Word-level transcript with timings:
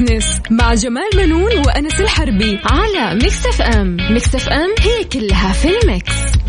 business 0.00 0.40
مع 0.50 0.74
جمال 0.74 1.10
بنون 1.16 1.58
وأنس 1.66 2.00
الحربي 2.00 2.58
على 2.64 3.14
Mix 3.14 3.46
FM. 3.46 3.96
Mix 4.10 4.34
FM 4.34 4.74
هي 4.80 5.04
كلها 5.04 5.52
في 5.52 5.68
ال 5.78 5.90
mix. 5.90 6.39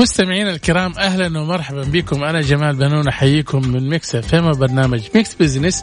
مستمعينا 0.00 0.50
الكرام 0.50 0.92
أهلا 0.98 1.40
ومرحبا 1.40 1.82
بكم. 1.82 2.24
أنا 2.24 2.40
جمال 2.40 2.76
بنون 2.76 3.08
أحييكم 3.08 3.68
من 3.68 3.88
Mix 3.88 4.16
FM 4.16 4.52
برنامج 4.52 5.02
Mix 5.14 5.34
Business. 5.34 5.82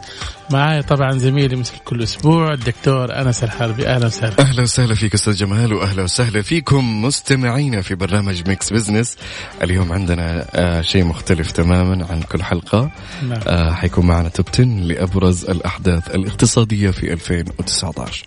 معايا 0.50 0.80
طبعا 0.80 1.18
زميلي 1.18 1.56
مثل 1.56 1.72
كل 1.84 2.02
أسبوع 2.02 2.52
الدكتور 2.52 3.20
أنس 3.20 3.44
الحربي. 3.44 3.86
أهلا 3.86 4.06
وسهلا. 4.06 4.38
أهلا 4.38 4.62
وسهلا 4.62 4.94
فيك 4.94 5.14
أستاذ 5.14 5.34
جمال 5.34 5.72
واهلا 5.72 6.02
وسهلا 6.02 6.42
فيكم 6.42 7.04
مستمعينا 7.04 7.80
في 7.80 7.94
برنامج 7.94 8.48
Mix 8.48 8.72
Business. 8.72 9.16
اليوم 9.62 9.92
عندنا 9.92 10.46
آه 10.54 10.80
شيء 10.80 11.04
مختلف 11.04 11.50
تماما 11.50 12.06
عن 12.10 12.22
كل 12.22 12.42
حلقة. 12.42 12.90
نعم. 13.22 13.40
آه 13.46 13.72
حيكون 13.72 14.06
معنا 14.06 14.28
top 14.28 14.46
10 14.54 14.64
لأبرز 14.64 15.44
الأحداث 15.44 16.14
الاقتصادية 16.14 16.90
في 16.90 17.12
2019 17.12 18.26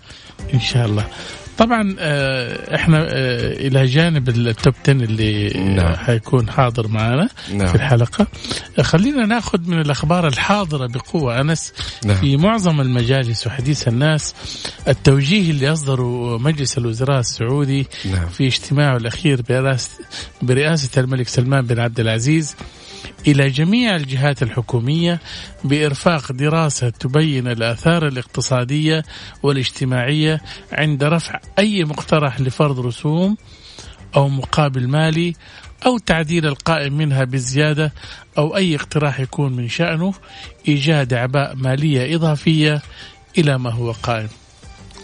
إن 0.53 0.59
شاء 0.59 0.85
الله. 0.85 1.08
طبعا 1.57 1.95
آه، 1.99 2.75
إحنا 2.75 2.97
آه، 2.97 3.53
إلى 3.67 3.85
جانب 3.85 4.29
ال 4.30 4.41
top 4.41 4.73
10 4.83 4.91
اللي 4.91 5.49
نعم. 5.49 5.95
حيكون 5.95 6.49
حاضر 6.49 6.87
معنا 6.87 7.29
نعم. 7.53 7.67
في 7.67 7.75
الحلقة 7.75 8.27
آه، 8.79 8.81
خلينا 8.81 9.25
ناخذ 9.25 9.69
من 9.69 9.81
الأخبار 9.81 10.27
الحاضرة 10.27 10.87
بقوة 10.87 11.41
أنس 11.41 11.73
نعم. 12.05 12.15
في 12.15 12.37
معظم 12.37 12.81
المجالس 12.81 13.47
وحديث 13.47 13.87
الناس 13.87 14.35
التوجيه 14.87 15.51
اللي 15.51 15.71
أصدره 15.71 16.37
مجلس 16.37 16.77
الوزراء 16.77 17.19
السعودي 17.19 17.88
نعم. 18.05 18.27
في 18.27 18.47
اجتماعه 18.47 18.97
الأخير 18.97 19.41
برئاسه 19.49 19.89
برئاسة 20.41 21.02
الملك 21.02 21.27
سلمان 21.27 21.65
بن 21.65 21.80
عبد 21.80 21.99
العزيز 21.99 22.55
إلى 23.27 23.49
جميع 23.49 23.95
الجهات 23.95 24.44
الحكومية 24.44 25.19
بإرفاق 25.63 26.31
دراسة 26.31 26.89
تبين 26.89 27.47
الآثار 27.47 28.08
الاقتصادية 28.08 29.03
والاجتماعية 29.43 30.41
عند 30.71 31.03
رفع 31.03 31.39
أي 31.59 31.83
مقترح 31.83 32.41
لفرض 32.41 32.80
رسوم 32.80 33.38
أو 34.16 34.30
مقابل 34.30 34.88
مالي 34.88 35.33
أو 35.85 35.97
تعديل 35.97 36.45
القائم 36.45 36.93
منها 36.93 37.23
بزيادة 37.23 37.93
أو 38.38 38.55
أي 38.55 38.75
اقتراح 38.75 39.19
يكون 39.19 39.53
من 39.53 39.69
شأنه 39.69 40.13
إيجاد 40.67 41.13
أعباء 41.13 41.55
مالية 41.55 42.15
إضافية 42.15 42.81
إلى 43.38 43.58
ما 43.58 43.71
هو 43.71 43.91
قائم. 43.91 44.30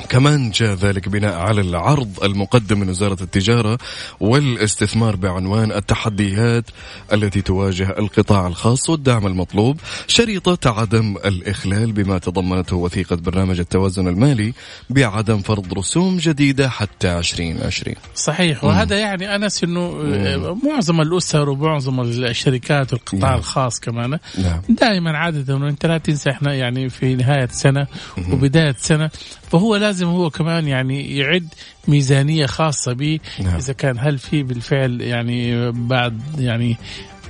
كمان 0.10 0.52
جاء 0.52 0.74
ذلك 0.74 1.10
بناء 1.10 1.34
على 1.34 1.62
العرض 1.62 2.24
المقدم 2.24 2.80
من 2.80 2.90
وزارة 2.90 3.18
التجارة 3.24 3.78
والاستثمار 4.20 5.16
بعنوان 5.16 5.72
التحديات 5.72 6.66
التي 7.14 7.42
تواجه 7.42 7.90
القطاع 8.00 8.48
الخاص 8.48 8.90
والدعم 8.90 9.28
المطلوب 9.28 9.80
شريطة 10.08 10.80
عدم 10.80 11.16
الإخلال 11.26 11.92
بما 11.92 12.18
تضمنته 12.18 12.76
وثيقة 12.76 13.16
برنامج 13.16 13.60
التوازن 13.60 14.08
المالي 14.08 14.54
بعدم 14.90 15.38
فرض 15.38 15.74
رسوم 15.74 16.18
جديدة 16.18 16.70
حتى 16.70 17.18
2020 17.18 17.96
صحيح 18.16 18.64
وهذا 18.64 19.00
يعني 19.00 19.36
أنس 19.36 19.64
إنه 19.64 19.80
آه، 19.80 20.58
معظم 20.64 21.02
الأسر 21.02 21.50
ومعظم 21.50 22.02
الشركات 22.02 22.94
والقطاع 22.94 23.30
نعم. 23.30 23.40
الخاص 23.40 23.80
كمان 23.80 24.20
نعم. 24.38 24.62
دائما 24.70 25.18
عادة 25.18 25.56
إنه 25.56 25.70
أنت 25.70 25.86
لا 25.86 25.98
تنسى 25.98 26.30
إحنا 26.30 26.54
يعني 26.54 26.90
في 26.90 27.16
نهاية 27.16 27.50
سنة 27.52 27.88
وبداية 28.32 28.76
سنة 28.80 29.10
فهو 29.52 29.76
لازم 29.76 30.08
هو 30.08 30.30
كمان 30.30 30.68
يعني 30.68 31.18
يعد 31.18 31.48
ميزانية 31.88 32.46
خاصة 32.46 32.94
به 32.94 33.20
نعم. 33.40 33.56
إذا 33.56 33.74
كان 33.74 34.00
هل 34.00 34.18
في 34.18 34.44
بالفعل 34.44 35.02
يعني 35.02 35.72
بعد 35.72 36.22
يعني 36.38 36.78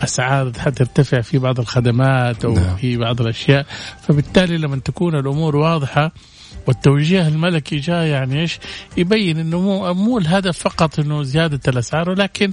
أسعار 0.03 0.51
حترتفع 0.59 1.21
في 1.21 1.37
بعض 1.37 1.59
الخدمات 1.59 2.45
أو 2.45 2.53
نعم. 2.53 2.75
في 2.75 2.97
بعض 2.97 3.21
الأشياء 3.21 3.65
فبالتالي 4.01 4.57
لما 4.57 4.77
تكون 4.77 5.15
الأمور 5.15 5.55
واضحة 5.55 6.11
والتوجيه 6.67 7.27
الملكي 7.27 7.75
جاء 7.77 8.05
يعني 8.05 8.41
إيش؟ 8.41 8.59
يبين 8.97 9.37
إنه 9.39 9.59
مو 9.61 9.93
مو 9.93 10.17
الهدف 10.17 10.57
فقط 10.57 10.99
إنه 10.99 11.23
زيادة 11.23 11.59
الأسعار 11.67 12.09
ولكن 12.09 12.51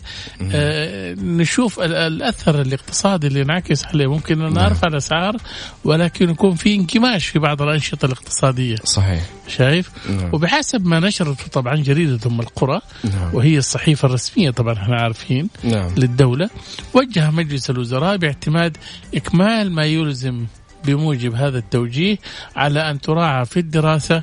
آه 0.53 1.15
نشوف 1.15 1.81
ال- 1.81 1.95
الأثر 1.95 2.61
الاقتصادي 2.61 3.27
اللي 3.27 3.41
ينعكس 3.41 3.85
عليه. 3.85 4.07
ممكن 4.11 4.43
ان 4.43 4.53
نعم. 4.55 4.65
نرفع 4.65 4.89
الأسعار 4.89 5.37
ولكن 5.85 6.31
يكون 6.31 6.55
في 6.55 6.75
انكماش 6.75 7.27
في 7.27 7.39
بعض 7.39 7.63
الأنشطة 7.63 8.07
الاقتصادية. 8.07 8.77
صحيح. 8.85 9.23
شايف؟ 9.49 9.91
نعم. 10.11 10.31
وبحسب 10.33 10.87
ما 10.87 11.01
نشرته 11.01 11.47
طبعا 11.53 11.77
جريدة 11.77 12.19
أم 12.27 12.41
القرى 12.41 12.81
نعم. 13.05 13.31
وهي 13.35 13.59
الصحيفة 13.59 14.07
الرسمية 14.09 14.51
طبعا 14.51 14.75
إحنا 14.75 14.97
عارفين 15.01 15.49
نعم. 15.65 15.95
للدولة 15.97 16.51
وجه 16.95 17.31
مجلس 17.31 17.71
الوزراء 17.71 18.17
باعتماد 18.17 18.77
إكمال 19.15 19.73
ما 19.73 19.85
يلزم 19.85 20.47
بموجب 20.85 21.35
هذا 21.35 21.59
التوجيه 21.59 22.17
على 22.57 22.91
أن 22.91 23.01
تراعى 23.01 23.45
في 23.45 23.61
الدراسة 23.61 24.23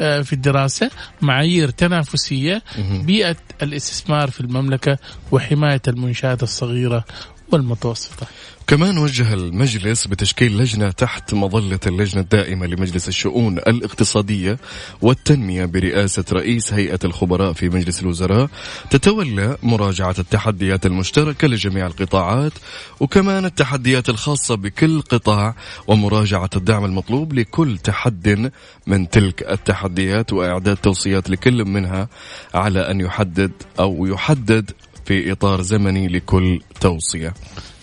آه، 0.00 0.20
في 0.22 0.32
الدراسة 0.32 0.90
معايير 1.22 1.70
تنافسية 1.70 2.62
بيئة 3.04 3.36
الاستثمار 3.62 4.30
في 4.30 4.40
المملكة 4.40 4.98
وحماية 5.32 5.82
المنشآت 5.88 6.42
الصغيرة 6.42 7.04
والمتوسطة. 7.52 8.26
كمان 8.66 8.98
وجه 8.98 9.34
المجلس 9.34 10.06
بتشكيل 10.06 10.58
لجنة 10.58 10.90
تحت 10.90 11.34
مظلة 11.34 11.78
اللجنة 11.86 12.20
الدائمة 12.20 12.66
لمجلس 12.66 13.08
الشؤون 13.08 13.58
الاقتصادية 13.58 14.58
والتنمية 15.02 15.64
برئاسة 15.64 16.24
رئيس 16.32 16.72
هيئة 16.72 16.98
الخبراء 17.04 17.52
في 17.52 17.68
مجلس 17.68 18.02
الوزراء 18.02 18.48
تتولى 18.90 19.56
مراجعة 19.62 20.14
التحديات 20.18 20.86
المشتركة 20.86 21.48
لجميع 21.48 21.86
القطاعات 21.86 22.52
وكمان 23.00 23.44
التحديات 23.44 24.08
الخاصة 24.08 24.54
بكل 24.54 25.00
قطاع 25.00 25.54
ومراجعة 25.86 26.50
الدعم 26.56 26.84
المطلوب 26.84 27.32
لكل 27.32 27.78
تحد 27.78 28.50
من 28.86 29.08
تلك 29.10 29.42
التحديات 29.50 30.32
وإعداد 30.32 30.76
توصيات 30.76 31.30
لكل 31.30 31.64
منها 31.64 32.08
على 32.54 32.90
أن 32.90 33.00
يحدد 33.00 33.52
أو 33.80 34.06
يحدد 34.06 34.70
في 35.04 35.32
إطار 35.32 35.62
زمني 35.62 36.08
لكل 36.08 36.60
توصية. 36.80 37.34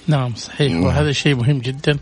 نعم 0.08 0.36
صحيح 0.36 0.72
نعم. 0.72 0.84
وهذا 0.84 1.12
شيء 1.12 1.36
مهم 1.36 1.60
جدا 1.60 1.98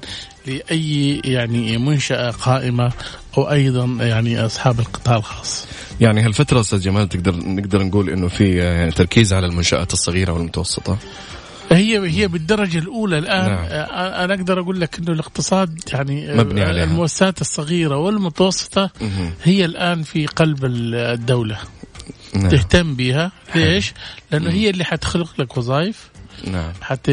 لأي 0.48 1.22
يعني 1.26 1.78
منشأة 1.78 2.32
قائمة 2.32 2.92
أو 3.38 3.52
أيضا 3.52 3.86
يعني 4.06 4.46
أصحاب 4.46 4.80
القطاع 4.80 5.16
الخاص 5.18 5.68
يعني 6.02 6.22
هالفترة 6.22 6.60
أستاذ 6.60 6.80
جمال 6.82 7.10
تقدر 7.10 7.36
نقدر 7.36 7.84
نقول 7.84 8.10
إنه 8.10 8.28
في 8.28 8.56
يعني 8.58 8.92
تركيز 8.92 9.34
على 9.34 9.46
المنشآت 9.48 9.94
الصغيرة 9.94 10.32
والمتوسطة 10.34 10.98
هي 11.72 12.10
هي 12.10 12.28
بالدرجة 12.28 12.78
الأولى 12.78 13.18
الآن 13.18 13.46
نعم. 13.50 13.66
أنا 14.24 14.34
أقدر 14.34 14.60
أقول 14.60 14.82
لك 14.82 15.00
أنه 15.00 15.12
الاقتصاد 15.12 15.80
يعني 15.94 16.32
آه، 16.32 16.36
مبني 16.36 16.62
عليها. 16.64 16.84
المؤسسات 16.84 17.42
الصغيرة 17.42 17.98
والمتوسطة 17.98 18.90
مهم. 19.02 19.32
هي 19.44 19.66
الآن 19.66 20.04
في 20.04 20.26
قلب 20.26 20.66
ال- 20.66 20.96
الدولة 20.96 21.58
نعم 22.36 22.48
تهتم 22.50 22.96
بها 22.96 23.32
ليش؟ 23.56 23.94
لأنه 24.32 24.50
هي 24.52 24.70
اللي 24.70 24.84
حتخلق 24.84 25.42
لك 25.42 25.58
وظائف 25.58 26.10
نعم. 26.44 26.72
حت... 26.82 27.12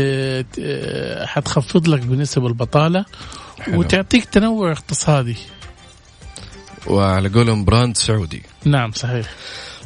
حتخفض 1.24 1.88
لك 1.88 2.00
بنسب 2.00 2.46
البطالة 2.46 3.04
حلو. 3.60 3.80
وتعطيك 3.80 4.24
تنوع 4.24 4.72
اقتصادي 4.72 5.36
وعلى 6.86 7.28
قولهم 7.28 7.64
براند 7.64 7.96
سعودي. 7.96 8.42
نعم 8.64 8.92
صحيح. 8.92 9.26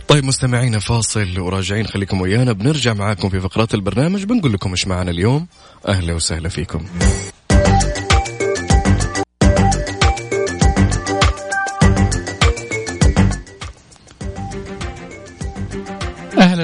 طيب 0.09 0.25
مستمعينا 0.25 0.79
فاصل 0.79 1.39
وراجعين. 1.39 1.87
خليكم 1.87 2.21
ويانا. 2.21 2.53
بنرجع 2.53 2.93
معاكم 2.93 3.29
في 3.29 3.41
فقرات 3.41 3.75
البرنامج. 3.75 4.25
بنقول 4.25 4.53
لكم 4.53 4.71
إيش 4.71 4.87
معنا 4.87 5.11
اليوم. 5.11 5.47
أهلا 5.89 6.15
وسهلا 6.15 6.49
فيكم. 6.49 6.87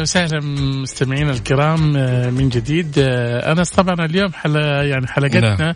وسهلا 0.04 0.40
مستمعينا 0.82 1.30
الكرام 1.30 1.96
آه، 1.96 2.30
من 2.30 2.48
جديد. 2.48 2.94
آه، 2.98 3.52
أنس 3.52 3.70
طبعا 3.70 4.06
اليوم 4.06 4.32
حل 4.32 4.56
يعني 4.56 5.06
حلقتنا 5.06 5.56
نعم. 5.56 5.74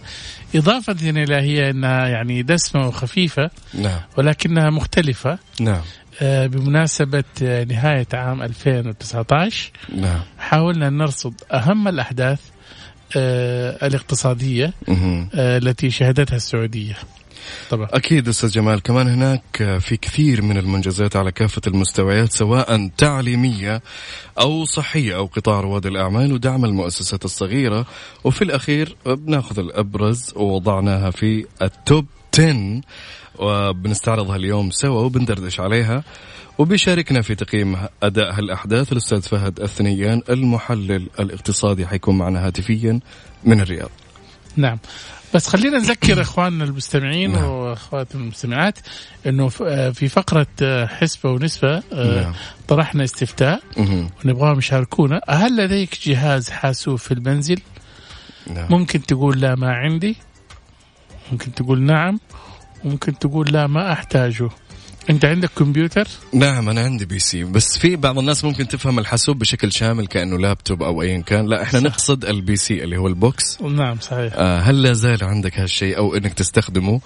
إضافة 0.55 0.97
إلى 1.03 1.37
هي 1.37 1.71
إنها 1.71 2.09
يعني 2.09 2.43
دسمة 2.43 2.89
وخفيفة 2.89 3.51
نعم. 3.75 4.01
ولكنها 4.17 4.71
مختلفة. 4.71 5.39
نعم. 5.61 5.81
آه، 6.23 6.47
بمناسبة 6.47 7.25
آه، 7.43 7.65
نهاية 7.65 8.07
عام 8.15 8.43
2019 8.43 9.71
نعم. 9.95 10.21
حاولنا 10.39 10.89
أن 10.89 10.97
نرصد 10.97 11.35
أهم 11.53 11.89
الأحداث 11.89 12.41
الاقتصادية 13.83 14.73
مهم. 14.89 15.29
آه، 15.35 15.59
التي 15.59 15.91
شهدتها 15.91 16.37
السعودية. 16.37 16.95
طبعا. 17.71 17.89
أكيد 17.93 18.29
أستاذ 18.29 18.51
جمال 18.51 18.83
كمان 18.83 19.09
هناك 19.09 19.79
في 19.81 19.97
كثير 19.97 20.43
من 20.43 20.57
المنجزات 20.57 21.17
على 21.17 21.33
كافة 21.33 21.63
المستويات 21.67 22.33
سواء 22.33 22.91
تعليمية 22.97 23.83
أو 24.41 24.65
صحية 24.65 25.17
أو 25.17 25.27
قطاع 25.27 25.61
رواد 25.61 25.87
الأعمال 25.87 26.33
ودعم 26.33 26.65
المؤسسات 26.65 27.25
الصغيرة. 27.25 27.87
وفي 28.25 28.43
الأخير 28.43 28.97
بناخذ 29.07 29.59
الأبرز 29.59 30.33
ووضعناها 30.37 31.11
في 31.11 31.47
التوب 31.63 32.07
10 32.35 32.81
وبنستعرضها 33.39 34.37
اليوم 34.37 34.71
سوا 34.71 35.01
وبندردش 35.03 35.61
عليها. 35.61 36.05
وبيشاركنا 36.59 37.23
في 37.23 37.35
تقييم 37.35 37.77
أداء 38.03 38.33
هالأحداث 38.33 38.93
الأستاذ 38.93 39.23
فهد 39.23 39.61
الثنيان 39.61 40.23
المحلل 40.31 41.09
الاقتصادي 41.21 41.87
حيكون 41.87 42.19
معنا 42.19 42.47
هاتفيا 42.47 43.01
من 43.45 43.61
الرياض. 43.61 43.91
نعم 44.57 44.79
بس 45.35 45.47
خلينا 45.47 45.79
نذكر 45.79 46.21
اخواننا 46.23 46.65
المستمعين 46.65 47.33
نعم. 47.33 47.45
وإخوات 47.45 48.15
المستمعات 48.15 48.79
إنه 49.27 49.49
في 49.93 50.09
فقرة 50.09 50.47
آه، 50.63 50.87
حسبة 50.87 51.31
ونسبة 51.31 51.83
آه، 51.93 52.23
نعم. 52.23 52.33
طرحنا 52.69 53.05
استفتاء 53.05 53.63
ونبغاهم 54.25 54.59
يشاركونا 54.59 55.21
هل 55.29 55.57
لديك 55.57 55.99
جهاز 56.03 56.51
حاسوب 56.51 56.97
في 56.99 57.15
المنزل؟ 57.15 57.61
نعم. 58.55 58.67
ممكن 58.71 59.03
تقول 59.03 59.41
لا 59.41 59.55
ما 59.55 59.73
عندي 59.73 60.17
ممكن 61.33 61.55
تقول 61.55 61.83
نعم 61.83 62.21
ممكن 62.85 63.19
تقول 63.19 63.53
لا 63.53 63.67
ما 63.67 63.93
أحتاجه 63.93 64.49
انت 65.11 65.25
عندك 65.25 65.51
كمبيوتر؟ 65.59 66.09
نعم 66.33 66.69
أنا 66.69 66.81
عندي 66.81 67.05
PC 67.05 67.45
بس 67.45 67.79
في 67.79 67.97
بعض 67.97 68.19
الناس 68.19 68.45
ممكن 68.45 68.69
تفهم 68.69 68.99
الحاسوب 68.99 69.39
بشكل 69.39 69.73
شامل 69.73 70.07
كأنه 70.07 70.39
لابتوب 70.39 70.83
أو 70.83 71.03
ايا 71.03 71.19
كان 71.21 71.47
لا 71.47 71.63
إحنا 71.63 71.79
صح. 71.81 71.87
نقصد 71.87 72.25
ال 72.25 72.57
PC 72.57 72.85
اللي 72.85 72.97
هو 72.97 73.07
ال 73.07 73.21
box 73.21 73.63
نعم 73.63 74.01
صحيح 74.01 74.33
آه 74.37 74.59
هل 74.61 74.83
لا 74.83 74.93
زال 74.93 75.25
عندك 75.25 75.59
هالشيء 75.59 75.97
أو 75.97 76.15
إنك 76.17 76.35
تستخدمه 76.35 77.01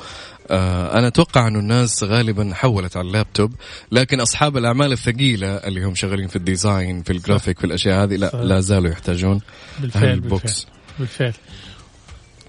آه 0.50 0.98
أنا 0.98 1.06
أتوقع 1.06 1.48
انه 1.48 1.58
الناس 1.58 2.04
غالبا 2.04 2.50
حولت 2.54 2.96
على 2.96 3.06
اللابتوب 3.06 3.52
لكن 3.92 4.20
أصحاب 4.20 4.56
الأعمال 4.56 4.92
الثقيلة 4.92 5.56
اللي 5.56 5.84
هم 5.84 5.94
شغالين 5.94 6.28
في 6.28 6.36
ال 6.36 6.46
design 6.46 7.02
في 7.02 7.12
الجرافيك 7.12 7.58
في 7.58 7.64
الأشياء 7.64 8.04
هذه 8.04 8.16
لا 8.16 8.28
صح. 8.28 8.38
لا 8.38 8.60
زالوا 8.60 8.90
يحتاجون 8.90 9.40
بالفعل 9.80 10.04
ال 10.12 10.26
box 10.26 10.66
بالفعل, 10.98 11.32
بالفعل. 11.32 11.32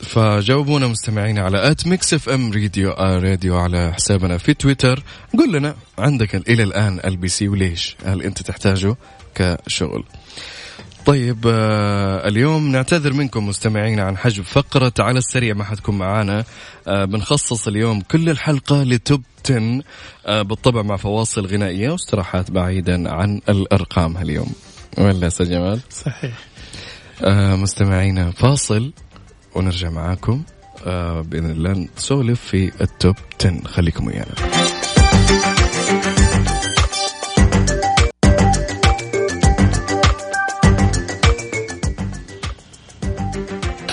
فجاوبونا 0.03 0.87
مستمعين 0.87 1.39
على 1.39 1.71
at 1.71 1.87
Mix 1.87 2.13
FM 2.13 2.51
Radio 2.53 2.91
آه 2.91 3.19
راديو 3.19 3.57
على 3.57 3.93
حسابنا 3.93 4.37
في 4.37 4.53
تويتر. 4.53 5.03
قل 5.39 5.51
لنا 5.51 5.75
عندك 5.97 6.35
إلى 6.49 6.63
الآن 6.63 6.99
ال 7.05 7.27
PC 7.27 7.47
وليش؟ 7.47 7.95
هل 8.05 8.21
أنت 8.21 8.41
تحتاجه 8.41 8.95
كشغل؟ 9.35 10.03
طيب 11.05 11.37
آه 11.47 12.27
اليوم 12.27 12.71
نعتذر 12.71 13.13
منكم 13.13 13.47
مستمعين 13.47 13.99
عن 13.99 14.17
حجب 14.17 14.43
فقرة 14.43 14.93
على 14.99 15.17
السريع. 15.17 15.53
ما 15.53 15.63
حتكون 15.63 15.97
معانا. 15.97 16.43
آه 16.87 17.05
بنخصص 17.05 17.67
اليوم 17.67 18.01
كل 18.01 18.29
الحلقة 18.29 18.83
لتوب 18.83 19.23
10 19.45 19.81
آه 20.25 20.41
بالطبع 20.41 20.81
مع 20.81 20.95
فواصل 20.97 21.45
غنائية 21.45 21.89
واستراحات 21.89 22.51
بعيدا 22.51 23.11
عن 23.11 23.41
الأرقام 23.49 24.17
اليوم. 24.17 24.51
ولا 24.97 25.29
يا 25.39 25.45
جمال؟ 25.45 25.79
صحيح. 25.89 26.33
آه 27.23 27.55
مستمعينا 27.55 28.31
فاصل. 28.31 28.93
ونرجع 29.55 29.89
معاكم 29.89 30.43
آه 30.85 31.21
بإذن 31.21 31.51
الله 31.51 31.87
نسولف 31.97 32.41
في 32.41 32.71
التوب 32.81 33.15
10 33.41 33.67
خليكم 33.67 34.07
ويانا. 34.07 34.33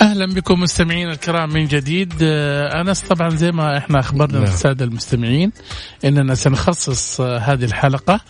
أهلا 0.01 0.25
بكم 0.33 0.59
مستمعينا 0.59 1.11
الكرام 1.11 1.53
من 1.53 1.65
جديد. 1.67 2.13
آه، 2.21 2.81
أنس 2.81 3.01
طبعا 3.01 3.29
زي 3.29 3.51
ما 3.51 3.77
إحنا 3.77 3.99
أخبرنا 3.99 4.33
نعم. 4.39 4.43
السادة 4.43 4.85
المستمعين 4.85 5.51
إننا 6.05 6.35
سنخصص 6.35 7.21
آه، 7.21 7.37
هذه 7.37 7.63
الحلقة 7.65 8.21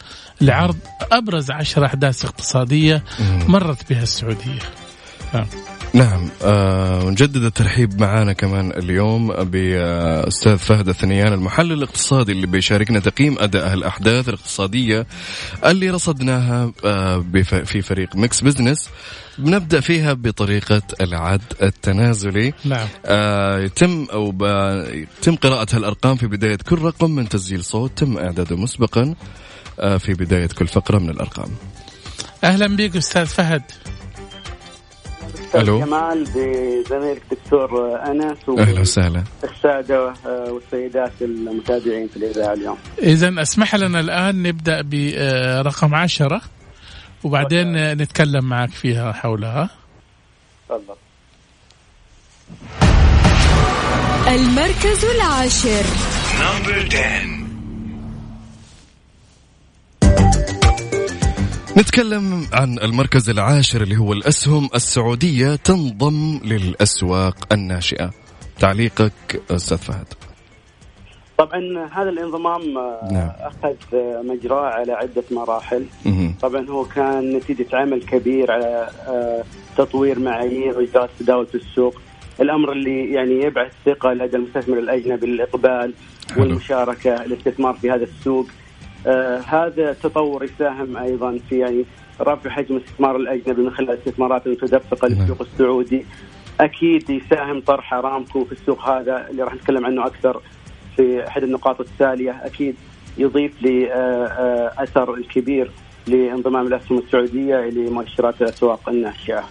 لعرض 0.42 0.77
أبرز 1.12 1.51
عشر 1.51 1.86
أحداث 1.86 2.25
اقتصادية 2.25 3.04
مرت 3.48 3.89
بها 3.89 4.04
السعودية. 4.04 4.60
نعم 5.34 5.45
نعم 5.94 6.30
آه 6.44 7.10
نجدد 7.10 7.44
الترحيب 7.44 8.02
معنا 8.02 8.34
كمان 8.34 8.72
اليوم 8.72 9.28
بأستاذ 9.28 10.58
فهد 10.58 10.90
الثنيان 10.90 11.34
المحلل 11.34 11.72
الاقتصادي 11.74 12.32
اللي 12.32 12.48
بيشاركنا 12.48 13.00
تقييم 13.00 13.40
أداء 13.40 13.74
الأحداث 13.74 14.30
الاقتصادية 14.30 15.08
اللي 15.66 15.90
رصدناها 15.90 16.72
آه 16.86 17.26
في 17.44 17.82
فريق 17.82 18.16
Mix 18.16 18.42
Business. 18.42 18.90
بنبدأ 19.38 19.80
فيها 19.80 20.14
بطريقة 20.14 20.82
العد 21.02 21.42
التنازلي. 21.62 22.54
نعم. 22.66 22.88
آه 23.06 23.60
يتم 23.60 24.08
أو 24.14 24.36
يتم 25.22 25.36
قراءة 25.36 25.76
هالارقام 25.76 26.16
في 26.16 26.28
بداية 26.28 26.58
كل 26.70 26.80
رقم 26.80 27.12
من 27.12 27.30
تسجيل 27.30 27.64
صوت 27.64 27.92
تم 27.98 28.18
إعداده 28.18 28.56
مسبقا 28.58 29.16
آه 29.80 29.98
في 29.98 30.14
بداية 30.14 30.48
كل 30.48 30.68
فقرة 30.68 31.00
من 31.00 31.10
الأرقام. 31.10 31.50
أهلا 32.44 32.68
بك 32.76 32.96
أستاذ 32.96 33.26
فهد. 33.26 33.62
ألو 35.56 35.80
جمال 35.80 36.24
بزميلك 36.24 37.21
دكتور 37.31 37.95
أنس 38.06 38.38
أهلا 38.59 38.81
وسهلا 38.81 39.24
الساده 39.44 40.13
والسيدات 40.25 41.12
المتابعين 41.21 42.07
في 42.07 42.18
الإذاعة 42.18 42.53
اليوم. 42.53 42.77
اذا 43.00 43.42
اسمح 43.42 43.75
لنا 43.75 44.00
الآن 44.00 44.44
نبدأ 44.44 44.81
برقم 44.81 45.95
عشرة 45.95 46.42
وبعدين 47.24 47.94
نتكلم 47.94 48.45
معك 48.50 48.69
فيها 48.69 49.12
حولها. 49.12 49.69
تفضل. 50.69 50.95
المركز 54.27 55.06
العاشر. 55.06 55.86
نمبر 56.39 56.88
10 56.92 57.41
نتكلم 61.78 62.48
عن 62.54 62.80
المركز 62.80 63.30
العاشر 63.30 63.82
اللي 63.82 63.98
هو 63.98 64.14
الأسهم 64.14 64.70
السعودية 64.76 65.56
تنضم 65.56 66.40
للأسواق 66.44 67.54
الناشئة 67.54 68.12
تعليقك 68.60 69.42
أستاذ 69.52 69.78
فهد 69.78 70.06
طبعا 71.38 71.88
هذا 71.92 72.10
الانضمام 72.10 72.78
آه، 72.78 73.10
نعم. 73.12 73.32
أخذ 73.40 73.76
مجراه 74.24 74.66
على 74.66 74.92
عدة 74.92 75.24
مراحل 75.32 75.86
مه. 76.06 76.34
طبعا 76.42 76.70
هو 76.70 76.86
كان 76.86 77.36
نتيجة 77.36 77.68
عمل 77.74 78.04
كبير 78.04 78.52
على 78.52 78.90
آه، 79.08 79.44
تطوير 79.78 80.20
معايير 80.20 80.78
واجراءات 80.78 81.10
التداول 81.10 81.48
في 81.48 81.56
السوق 81.56 82.02
الأمر 82.42 82.72
اللي 82.72 83.14
يعني 83.14 83.44
يبعث 83.44 83.72
ثقة 83.86 84.14
لدى 84.14 84.38
المستثمر 84.38 84.80
الأجنبي 84.80 85.28
للإقبال. 85.28 85.94
والمشاركة 86.38 87.16
الاستثمار 87.16 87.74
في 87.74 87.92
هذا 87.92 88.04
السوق 88.04 88.48
آه 89.07 89.38
هذا 89.38 89.92
التطور 89.92 90.44
يساهم 90.44 90.98
أيضا 90.98 91.39
في 91.50 91.59
يعني 91.59 91.86
رفع 92.21 92.50
حجم 92.50 92.77
الاستثمار 92.77 93.15
الأجنبي 93.15 93.62
من 93.62 93.71
خلال 93.71 93.89
استثمارات 93.89 94.48
المتدفقه 94.48 95.07
نعم. 95.07 95.21
للسوق 95.21 95.42
السعودي 95.42 96.06
أكيد 96.59 97.09
يساهم 97.09 97.62
طرح 97.62 97.94
أرامكو 97.94 98.45
في 98.45 98.51
السوق 98.51 98.89
هذا 98.89 99.27
اللي 99.30 99.44
راح 99.44 99.53
نتكلم 99.53 99.86
عنه 99.86 100.06
أكثر 100.06 100.42
في 100.95 101.27
أحد 101.27 101.44
النقاط 101.44 101.81
التالية 101.81 102.31
أكيد 102.45 102.75
يضيف 103.18 103.62
لاثر 103.62 105.13
آه، 105.13 105.18
الكبير 105.18 105.71
لانضمام 106.07 106.68
الأسهم 106.68 106.98
السعودية 106.98 107.56
لمؤشرات 107.56 108.41
الاسواق 108.41 108.89
الناشئة. 108.89 109.43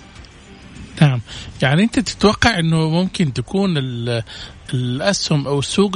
نعم 1.03 1.21
يعني 1.63 1.83
أنت 1.83 1.99
تتوقع 1.99 2.59
إنه 2.59 2.89
ممكن 2.89 3.33
تكون 3.33 3.79
الأسهم 4.75 5.47
أو 5.47 5.61
سوق 5.61 5.91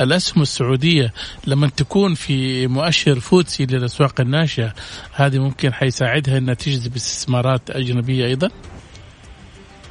الأسهم 0.00 0.42
السعودية 0.42 1.12
لما 1.46 1.68
تكون 1.76 2.14
في 2.14 2.66
مؤشر 2.66 3.20
فوتسي 3.20 3.66
للأسواق 3.66 4.20
الناشئة 4.20 4.72
هذه 5.12 5.38
ممكن 5.38 5.72
حيساعدها 5.72 6.38
إنها 6.38 6.54
تجذب 6.54 6.94
استثمارات 6.94 7.70
أجنبية 7.70 8.26
أيضا؟ 8.26 8.50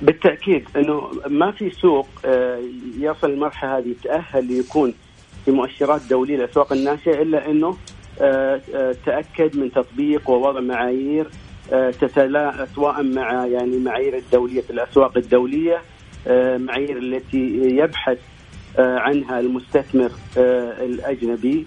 بالتأكيد 0.02 0.68
إنه 0.76 1.12
ما 1.28 1.52
في 1.52 1.70
سوق 1.70 2.08
آه، 2.26 2.60
يصل 3.00 3.30
المرحله 3.30 3.78
هذه 3.78 3.88
يتاهل 3.88 4.48
ليكون 4.48 4.94
في 5.46 5.52
مؤشرات 5.52 6.02
دولية 6.10 6.36
للأسواق 6.38 6.74
الناشئة 6.74 7.22
إلا 7.22 7.52
إنه 7.52 7.78
آه، 8.22 8.62
آه، 8.76 8.96
تأكد 9.06 9.58
من 9.58 9.72
تطبيق 9.72 10.30
ووضع 10.30 10.60
معايير 10.60 11.28
تتوائم 12.02 13.16
مع 13.16 13.46
يعني 13.46 13.78
معايير 13.78 14.18
الدولية 14.18 14.64
الأسواق 14.70 15.18
الدولية 15.18 15.82
معايير 16.58 16.98
التي 16.98 17.60
يبحث 17.64 18.18
عنها 18.78 19.40
المستثمر 19.40 20.12
الأجنبي 20.86 21.66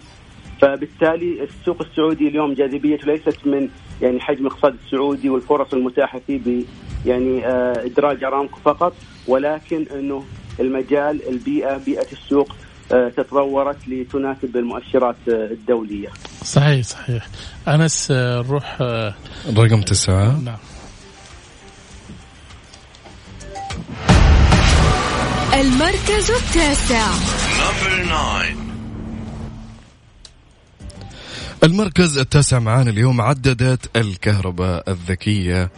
فبالتالي 0.60 1.42
السوق 1.44 1.82
السعودي 1.82 2.28
اليوم 2.28 2.54
جاذبيته 2.54 3.06
ليست 3.06 3.46
من 3.46 3.68
يعني 4.02 4.20
حجم 4.20 4.46
الاقتصاد 4.46 4.76
السعودي 4.84 5.30
والفرص 5.30 5.75
المتاحة 5.75 6.20
فيه 6.26 6.38
ب 6.38 6.64
يعني 7.06 7.46
إدراج 7.86 8.25
أرامكو 8.25 8.60
فقط 8.64 8.94
ولكن 9.26 9.86
أنه 9.94 10.25
المجال 10.60 11.28
البيئة 11.28 11.76
بيئة 11.76 12.12
السوق 12.12 12.56
تطورت 12.88 13.88
لتناسب 13.88 14.56
المؤشرات 14.56 15.16
الدولية. 15.28 16.08
صحيح 16.44 16.82
صحيح. 16.82 17.26
أنس 17.68 18.10
نروح 18.10 18.82
رقم 19.56 19.82
تسعة. 19.82 20.40
نعم. 20.44 20.58
المركز 25.60 26.30
التاسع. 26.30 27.06
المركز 31.64 32.18
التاسع 32.18 32.58
معانا 32.58 32.90
اليوم 32.90 33.20
عددت 33.20 33.96
الكهرباء 33.96 34.90
الذكية. 34.90 35.70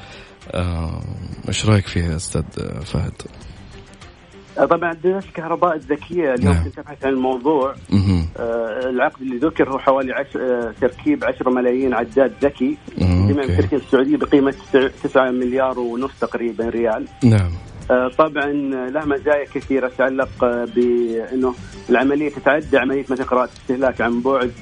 آه، 0.50 1.02
إيش 1.48 1.66
رأيك 1.66 1.86
فيها 1.86 2.16
أستاذ 2.16 2.42
فهد؟ 2.84 3.12
طبعا 4.56 4.88
عدادات 4.88 5.24
الكهرباء 5.24 5.74
الذكية 5.76 6.34
اليوم 6.34 6.54
نعم. 6.54 6.64
كنت 6.64 6.78
ابحث 6.78 7.04
عن 7.04 7.12
الموضوع. 7.12 7.74
آه 8.36 8.88
العقد 8.88 9.22
اللي 9.22 9.36
ذكر 9.36 9.70
هو 9.70 9.78
حوالي 9.78 10.12
عش... 10.12 10.36
آه 10.36 10.74
تركيب 10.80 11.24
10 11.24 11.50
ملايين 11.50 11.94
عداد 11.94 12.32
ذكي. 12.42 12.76
جميع 12.98 13.44
الشركة 13.44 13.76
السعودية 13.76 14.16
بقيمة 14.16 14.54
9 15.02 15.30
مليار 15.30 15.78
ونص 15.78 16.10
تقريبا 16.20 16.68
ريال. 16.68 17.08
نعم. 17.24 17.40
آه 17.40 17.68
طبعا 18.18 18.52
له 18.90 19.04
مزايا 19.04 19.44
كثيرة 19.44 19.88
تتعلق 19.88 20.44
آه 20.44 20.64
بأنه 20.64 21.54
العملية 21.90 22.30
تتعدى 22.30 22.78
عملية 22.78 23.04
مثلا 23.08 23.26
قراءه 23.26 23.50
استهلاك 23.62 24.00
عن 24.00 24.20
بعد. 24.20 24.52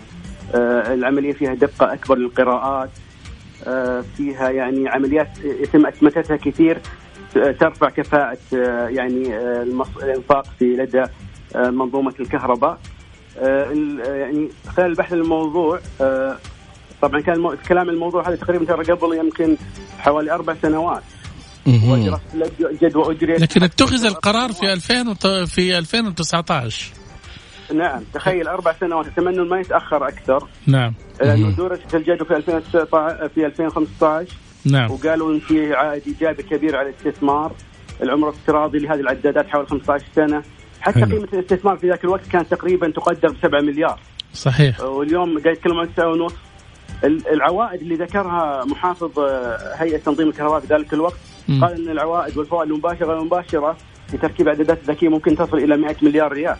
آه 0.54 0.94
العملية 0.94 1.32
فيها 1.32 1.54
دقة 1.54 1.92
أكبر 1.92 2.18
للقراءات. 2.18 2.90
آه 3.66 4.04
فيها 4.16 4.50
يعني 4.50 4.88
عمليات 4.88 5.28
يتم 5.44 5.86
أتمتتها 5.86 6.36
كثير 6.36 6.78
ترفع 7.34 7.88
كفاءة 7.88 8.38
آه، 8.54 8.88
يعني 8.88 9.36
آه، 9.36 9.62
الإنفاق 10.02 10.46
في 10.58 10.64
لدى 10.64 11.04
آه، 11.56 11.70
منظومة 11.70 12.14
الكهرباء. 12.20 12.78
يعني 13.36 14.48
خلال 14.68 14.90
البحث 14.90 15.12
الموضوع 15.12 15.80
طبعا 17.02 17.20
كان 17.20 17.56
كلام 17.68 17.88
الموضوع 17.88 18.28
هذا 18.28 18.36
تقريبا 18.36 18.64
ترى 18.64 18.92
قبل 18.92 19.16
يمكن 19.16 19.56
حوالي 19.98 20.32
أربع 20.32 20.54
سنوات. 20.62 21.02
جدوى 22.82 23.12
اجريت 23.12 23.40
لكن 23.40 23.62
اتخذ 23.62 24.04
القرار 24.04 24.52
في 24.52 24.72
2000 24.72 25.14
في 25.44 25.78
2019 25.78 26.92
نعم 27.74 28.02
تخيل 28.14 28.48
أربع 28.48 28.72
سنوات 28.80 29.06
أتمنى 29.06 29.44
ما 29.44 29.60
يتأخر 29.60 30.08
أكثر. 30.08 30.48
نعم. 30.66 30.94
لأنه 31.20 31.50
درجه 31.56 31.96
الجدوى 31.96 32.28
في 32.28 32.36
2019 32.36 33.28
في 33.28 33.46
2015 33.46 34.34
نعم. 34.64 34.90
وقالوا 34.90 35.34
إن 35.34 35.40
في 35.40 35.74
عائد 35.74 36.02
إيجابي 36.06 36.42
كبير 36.42 36.76
على 36.76 36.88
الاستثمار. 36.88 37.52
العمر 38.02 38.28
الافتراضي 38.28 38.78
لهذه 38.78 39.00
العدادات 39.00 39.48
حوالي 39.48 39.68
15 39.68 40.04
سنة. 40.16 40.42
حتى 40.80 41.00
حلو. 41.00 41.16
قيمة 41.16 41.28
الاستثمار 41.32 41.76
في 41.76 41.88
ذاك 41.88 42.04
الوقت 42.04 42.26
كانت 42.26 42.50
تقريبا 42.50 42.90
تقدر 42.90 43.28
ب 43.28 43.36
7 43.42 43.60
مليار. 43.60 44.00
صحيح. 44.34 44.80
واليوم 44.80 45.38
قاعد 45.38 45.56
يتكلم 45.56 45.78
عن 45.78 45.94
9 45.94 46.08
ونص. 46.08 46.34
العوائد 47.04 47.80
اللي 47.80 47.94
ذكرها 47.94 48.64
محافظ 48.64 49.18
آه، 49.18 49.74
هيئة 49.74 49.98
تنظيم 49.98 50.28
الكهرباء 50.28 50.60
في 50.60 50.74
ذلك 50.74 50.92
الوقت 50.92 51.16
قال 51.48 51.82
إن 51.82 51.90
العوائد 51.90 52.38
والفوائد 52.38 52.70
المباشرة 52.70 53.06
والمباشره 53.06 53.76
في 54.10 54.16
تركيب 54.18 54.48
اعدادات 54.48 54.84
ذكية 54.84 55.08
ممكن 55.08 55.36
تصل 55.36 55.56
إلى 55.56 55.76
100 55.76 55.96
مليار 56.02 56.32
ريال. 56.32 56.56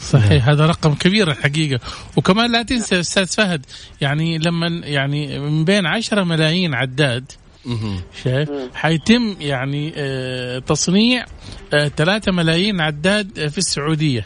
صحيح 0.00 0.48
هذا 0.48 0.66
رقم 0.66 0.94
كبير 0.94 1.30
الحقيقة. 1.30 1.80
وكمان 2.16 2.52
لا 2.52 2.62
تنسى 2.62 3.00
أستاذ 3.00 3.26
فهد 3.26 3.66
يعني 4.00 4.38
لما 4.38 4.66
يعني 4.84 5.38
من 5.38 5.64
بين 5.64 5.86
10 5.86 6.24
ملايين 6.24 6.74
عداد 6.74 7.32
شايف؟ 8.24 8.50
حيتم 8.74 9.36
يعني 9.40 9.92
آه، 9.96 10.58
تصنيع 10.58 11.24
3 11.96 12.28
آه، 12.28 12.32
ملايين 12.32 12.80
عداد 12.80 13.48
في 13.48 13.58
السعودية. 13.58 14.24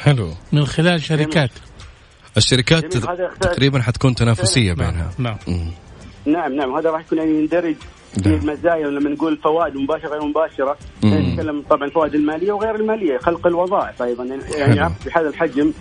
حلو. 0.00 0.30
من 0.52 0.66
خلال 0.66 1.02
شركات. 1.02 1.50
الشركات 2.36 2.96
تقريبا 3.40 3.82
حتكون 3.82 4.14
تنافسية 4.14 4.72
نعم. 4.72 4.76
بينها. 4.90 5.10
نعم. 5.18 5.36
نعم 6.26 6.52
نعم. 6.52 6.74
هذا 6.76 6.90
راح 6.90 7.00
يكون 7.00 7.18
يعني 7.18 7.30
يندرج 7.30 7.74
في 8.22 8.28
نعم. 8.28 8.38
المزايا 8.38 8.86
لما 8.86 9.10
نقول 9.10 9.36
فوائد 9.36 9.76
مباشرة 9.76 10.08
غير 10.08 10.24
مباشرة 10.24 10.76
نتكلم 11.04 11.62
طبعا 11.70 11.84
الفوائد 11.84 12.14
المالية 12.14 12.52
وغير 12.52 12.74
المالية 12.74 13.18
خلق 13.18 13.46
الوظائف 13.46 14.02
أيضا 14.02 14.24
يعني 14.56 14.94
بهذا 15.06 15.28
الحجم 15.28 15.72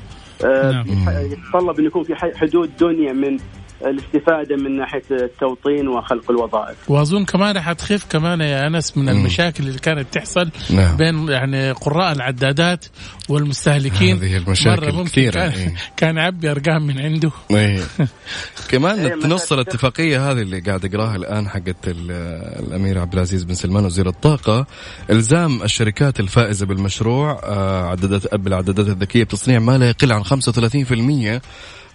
آه، 0.46 0.72
نعم. 0.72 0.86
يتطلب 1.32 1.80
انه 1.80 1.88
يكون 1.88 2.04
في 2.04 2.16
حدود 2.16 2.72
دنيا 2.80 3.14
من 3.14 3.38
الاستفادة 3.86 4.56
من 4.56 4.78
ناحية 4.78 5.04
التوطين 5.12 5.88
وخلق 5.88 6.32
الوظائف. 6.32 6.92
وأظن 6.92 7.26
كمان 7.26 7.56
راح 7.56 7.72
تخف 7.72 8.06
كمان 8.10 8.42
يا 8.42 8.68
أنس 8.68 8.98
من 8.98 9.10
المشاكل 9.10 9.64
اللي 9.64 9.80
كانت 9.80 10.14
تحصل 10.14 10.50
نعم. 10.70 10.98
بين 10.98 11.30
يعني 11.30 11.72
قراء 11.72 12.12
العدادات 12.12 12.86
والمستهلكين 13.30 14.18
هذه 14.18 14.38
المشاكل 14.38 15.04
كثيرة 15.04 15.32
كان, 15.32 15.52
إيه. 15.52 15.76
كان 15.98 16.18
يعبي 16.18 16.52
أرقام 16.52 16.88
من 16.88 17.00
عنده 17.00 17.32
إيه. 17.52 17.80
كمان 18.72 19.00
إيه، 19.00 19.16
تنص 19.16 19.52
الاتفاقية 19.52 20.32
هذه 20.32 20.42
اللي 20.42 20.60
قاعد 20.60 20.86
اقراها 20.86 21.16
الآن 21.16 21.50
حقت 21.50 21.88
الأمير 21.88 23.00
عبد 23.00 23.14
العزيز 23.14 23.44
بن 23.44 23.54
سلمان 23.54 23.86
وزير 23.86 24.08
الطاقة 24.08 24.66
إلزام 25.10 25.64
الشركات 25.64 26.20
الفائزة 26.20 26.66
بالمشروع 26.66 27.42
آه، 27.44 27.88
عدادات 27.90 28.36
بالعدادات 28.36 28.88
الذكية 28.88 29.24
بتصنيع 29.24 29.60
ما 29.60 29.78
لا 29.78 29.90
يقل 29.90 30.12
عن 30.12 30.24
35% 30.24 31.42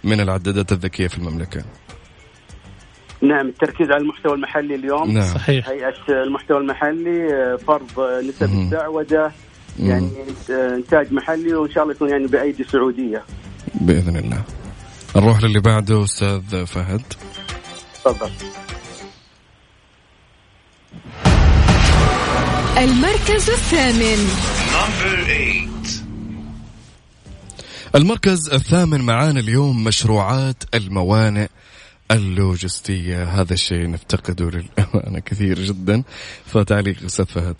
من 0.03 0.21
العدادات 0.21 0.71
الذكية 0.71 1.07
في 1.07 1.17
المملكة. 1.17 1.63
نعم 3.21 3.47
التركيز 3.47 3.91
على 3.91 4.01
المحتوى 4.01 4.33
المحلي 4.33 4.75
اليوم. 4.75 5.11
نعم. 5.11 5.33
صحيح. 5.33 5.69
هيئة 5.69 6.23
المحتوى 6.23 6.57
المحلي 6.57 7.33
آه، 7.33 7.55
فرض 7.55 7.99
نسب 7.99 8.53
الدعوة 8.53 9.31
يعني 9.79 10.09
آه، 10.51 10.75
إنتاج 10.75 11.13
محلي 11.13 11.53
وإن 11.53 11.71
شاء 11.71 11.83
الله 11.83 11.95
يكون 11.95 12.09
يعني 12.09 12.27
بأيدي 12.27 12.63
سعودية. 12.63 13.23
بإذن 13.75 14.17
الله. 14.17 14.43
نروح 15.15 15.43
للي 15.43 15.59
بعده 15.59 16.03
أستاذ 16.03 16.65
فهد. 16.65 17.01
تفضل. 18.03 18.31
المركز 22.77 23.49
الثامن. 23.49 24.49
المركز 27.95 28.53
الثامن 28.53 29.01
معانا 29.01 29.39
اليوم 29.39 29.83
مشروعات 29.83 30.63
الموانئ 30.75 31.47
اللوجستية. 32.11 33.23
هذا 33.23 33.53
الشيء 33.53 33.89
نفتقده 33.89 34.45
للأمانة 34.45 35.19
كثير 35.29 35.59
جدا. 35.59 36.03
فتعليق 36.45 37.03
أستاذ 37.05 37.25
فهد. 37.25 37.55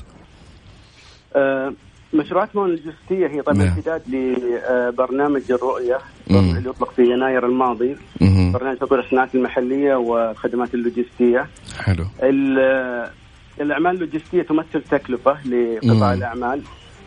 أه 1.36 1.74
مشروعات 2.13 2.50
الموانئ 2.50 2.74
اللوجستية 2.74 3.27
هي 3.27 3.41
طبعا 3.41 3.57
نعم. 3.57 3.67
امتداد 3.67 4.01
لبرنامج 4.07 5.51
الرؤية. 5.51 5.98
اللي 6.29 6.69
يطلق 6.69 6.93
في 6.93 7.01
يناير 7.01 7.45
الماضي. 7.45 7.95
مم. 8.21 8.51
برنامج 8.51 8.77
تطوير 8.77 9.00
الصناعات 9.03 9.36
المحلية 9.36 9.95
والخدمات 9.95 10.74
اللوجستية. 10.74 11.48
حلو. 11.79 12.05
الأعمال 13.62 13.95
اللوجستية 13.95 14.41
تمثل 14.41 14.81
تكلفة 14.91 15.38
لقطاع 15.48 16.13
الأعمال. 16.13 16.62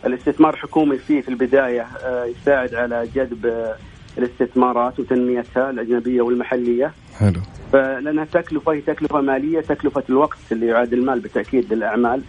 الاستثمار 0.05 0.53
الحكومي 0.53 0.97
فيه 0.97 1.21
في 1.21 1.29
البداية 1.29 1.81
آه، 1.81 2.25
يساعد 2.25 2.75
على 2.75 3.07
جذب 3.15 3.45
آه، 3.45 3.75
الاستثمارات 4.17 4.99
وتنميتها 4.99 5.69
الأجنبية 5.69 6.21
والمحلية. 6.21 6.91
حلو. 7.19 7.41
فلأنها 7.73 8.25
تكلفة 8.25 8.73
هي 8.73 8.81
تكلفة 8.81 9.21
مالية 9.21 9.61
تكلفة 9.61 10.03
الوقت 10.09 10.37
اللي 10.51 10.67
يعاد 10.67 10.93
المال 10.93 11.19
بالتأكيد 11.19 11.73
للأعمال. 11.73 12.21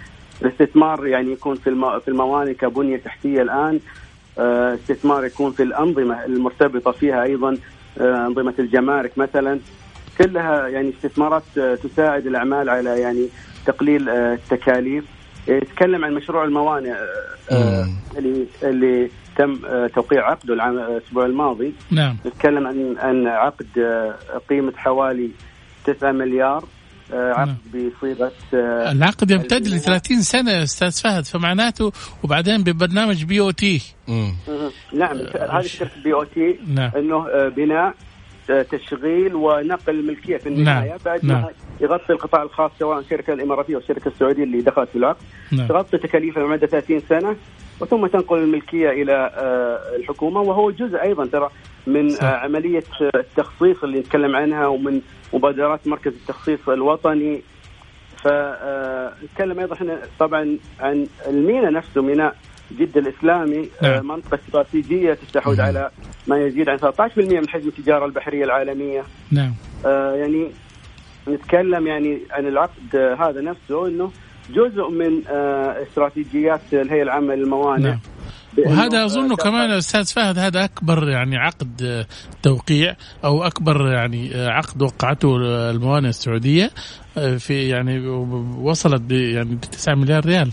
الاستثمار 0.43 1.07
يعني 1.07 1.33
يكون 1.33 1.57
في 1.57 2.01
في 2.05 2.09
الموانئ 2.09 2.55
كبنية 2.55 2.97
تحتية 2.97 3.43
الآن 3.43 3.81
آه، 4.39 4.75
استثمار 4.75 5.25
يكون 5.25 5.53
في 5.53 5.63
الأنظمة 5.63 6.25
المرتبطة 6.25 6.93
فيها 6.93 7.23
أيضا 7.23 7.57
أنظمة 8.01 8.55
الجمارك 8.59 9.19
مثلا 9.19 9.61
كلها 10.19 10.69
يعني 10.69 10.91
استثمارات 10.91 11.43
تساعد 11.83 12.27
الأعمال 12.27 12.69
على 12.69 13.01
يعني 13.01 13.29
تقليل 13.67 14.09
التكاليف 14.09 15.05
يتكلم 15.49 16.05
عن 16.05 16.15
مشروع 16.15 16.45
الموانئ 16.45 16.93
آه 17.51 17.89
اللي 18.19 18.47
اللي 18.63 19.11
تم 19.37 19.59
آه 19.67 19.87
توقيع 19.87 20.31
عقده 20.31 20.55
العام 20.55 20.79
الأسبوع 20.79 21.27
الماضي. 21.27 21.73
نعم. 21.91 22.17
نتكلم 22.27 22.67
عن 22.67 22.97
عن 22.99 23.27
عقد 23.27 23.67
آه 23.79 24.15
قيمة 24.51 24.73
حوالي 24.77 25.31
9 25.85 26.13
مليار 26.13 26.65
آه 27.13 27.33
عقد 27.33 27.49
نعم. 27.75 27.91
بصيغة 27.99 28.33
آه 28.55 28.93
العقد 28.93 29.31
يمتد 29.31 29.67
ل 29.67 29.81
30 29.81 30.23
سنة 30.23 30.51
يا 30.51 30.63
أستاذ 30.63 30.93
فهد 31.03 31.25
فمعناته 31.25 31.93
وبعدين 32.23 32.63
ببرنامج 32.65 33.25
BOT 33.25 33.83
نعم 34.95 35.17
هذه 35.51 35.63
شركه 35.67 36.03
BOT. 36.05 36.59
إنه 36.97 37.29
آه، 37.29 37.49
بناء 37.49 37.87
آه، 37.89 37.95
تشغيل 38.47 39.35
ونقل 39.35 39.95
الملكيه 39.95 40.37
في 40.37 40.49
النهاية 40.49 40.89
نعم. 40.89 40.99
بعد 41.05 41.25
نعم. 41.25 41.45
يغطي 41.81 42.13
القطاع 42.13 42.43
الخاص 42.43 42.71
سواء 42.79 42.99
الشركة 42.99 43.33
الإماراتية 43.33 43.75
أو 43.75 43.81
الشركة 43.81 44.09
السعودية 44.09 44.45
اللي 44.45 44.61
دخلت 44.61 44.89
في 44.89 44.99
العقد 44.99 45.23
نعم. 45.53 45.67
تغطي 45.67 45.99
تكاليفها 45.99 46.43
لمدة 46.43 46.67
30 46.67 47.01
سنة 47.01 47.37
وثم 47.81 48.07
تنقل 48.07 48.39
الملكية 48.39 48.91
إلى 48.91 49.13
آه، 49.35 49.97
الحكومة 49.97 50.41
وهو 50.41 50.71
جزء 50.71 51.03
أيضا 51.03 51.27
ترى 51.27 51.51
من 51.87 52.09
صح. 52.09 52.25
آه، 52.25 52.37
عملية 52.37 52.83
التخصيص 53.15 53.85
اللي 53.85 53.99
نتكلم 53.99 54.37
عنها 54.37 54.67
ومن 54.67 55.01
مبادرات 55.33 55.87
مركز 55.87 56.13
التخصيص 56.13 56.69
الوطني 56.69 57.43
فنتكلم 58.25 59.61
أيضا 59.61 59.75
إحنا 59.75 59.99
طبعا 60.19 60.59
عن 60.81 61.07
الميناء 61.27 61.73
نفسه 61.73 62.03
ميناء 62.03 62.37
جدة 62.73 63.01
الإسلامي 63.01 63.69
نعم. 63.83 64.09
منطقة 64.09 64.39
استراتيجية 64.47 65.15
تستحوذ 65.15 65.61
على 65.61 65.91
ما 66.27 66.39
يزيد 66.39 66.69
عن 66.69 66.79
13% 66.79 66.91
من 67.17 67.49
حجم 67.49 67.69
التجارة 67.69 68.07
البحرية 68.07 68.45
العالمية. 68.45 69.03
نعم. 69.31 69.55
آه 69.87 70.15
يعني 70.15 70.51
نتكلم 71.29 71.87
يعني 71.87 72.21
عن 72.31 72.47
العقد 72.47 72.97
هذا 72.97 73.41
نفسه 73.41 73.87
إنه 73.89 74.11
جزء 74.51 74.89
من 74.91 75.23
آه 75.29 75.83
استراتيجيات 75.83 76.61
الهيئة 76.73 77.03
العامة 77.03 77.35
للموانئ. 77.35 77.83
نعم. 77.83 78.01
وهذا 78.59 79.05
أظن 79.05 79.35
كمان 79.35 79.71
أستاذ 79.71 80.05
فهد 80.05 80.39
هذا 80.39 80.65
أكبر 80.65 81.09
يعني 81.09 81.37
عقد 81.37 82.07
توقيع 82.43 82.97
أو 83.25 83.43
أكبر 83.43 83.93
يعني 83.93 84.31
عقد 84.35 84.83
وقعته 84.83 85.37
الموانئ 85.71 86.09
السعودية 86.09 86.71
آه، 87.19 87.37
في 87.37 87.69
يعني 87.69 88.07
وصلت 88.59 89.01
ب 89.01 89.13
يعني 89.13 89.57
9 89.73 89.95
مليار 89.95 90.27
ريال. 90.27 90.51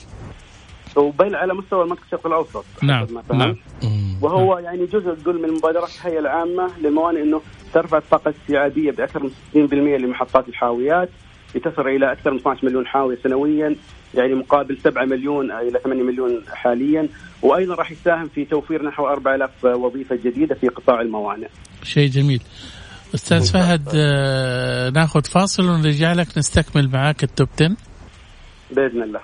وبين 0.95 1.35
على 1.35 1.53
مستوى 1.53 1.83
المنطقة 1.83 2.03
الشرق 2.05 2.27
الأوسط. 2.27 2.65
نعم. 2.83 3.07
نعم. 3.33 3.55
وهو 4.21 4.57
يعني 4.57 4.85
جزء 4.85 5.13
تقول 5.13 5.41
من 5.41 5.53
مبادرات 5.53 5.89
الهيئة 5.95 6.19
العامة 6.19 6.71
للموانئ 6.81 7.21
إنه 7.21 7.41
ترفع 7.73 7.97
الطاقة 7.97 8.29
الاستيعابيه 8.29 8.91
بأكثر 8.91 9.23
من 9.23 9.29
60% 9.69 9.73
لمحطات 9.73 10.49
الحاويات. 10.49 11.09
لتصل 11.55 11.87
إلى 11.87 12.11
أكثر 12.11 12.31
من 12.31 12.37
12 12.37 12.65
مليون 12.65 12.87
حاوية 12.87 13.17
سنويا 13.23 13.75
يعني 14.13 14.35
مقابل 14.35 14.77
7 14.83 15.05
مليون 15.05 15.51
إلى 15.51 15.79
8 15.83 16.03
مليون 16.03 16.43
حاليا. 16.53 17.07
وأيضا 17.41 17.75
راح 17.75 17.91
يساهم 17.91 18.27
في 18.27 18.45
توفير 18.45 18.85
نحو 18.85 19.07
4000 19.07 19.65
وظيفة 19.65 20.15
جديدة 20.15 20.55
في 20.55 20.67
قطاع 20.67 21.01
الموانئ. 21.01 21.47
شيء 21.83 22.09
جميل. 22.09 22.41
أستاذ 23.15 23.51
فهد 23.53 23.89
آه 23.95 24.89
ناخذ 24.89 25.23
فاصل 25.23 25.63
ونرجع 25.63 26.13
لك 26.13 26.37
نستكمل 26.37 26.89
معاك 26.89 27.23
ال 27.23 27.29
top 27.29 27.47
10 27.55 27.75
بإذن 28.71 29.03
الله. 29.03 29.19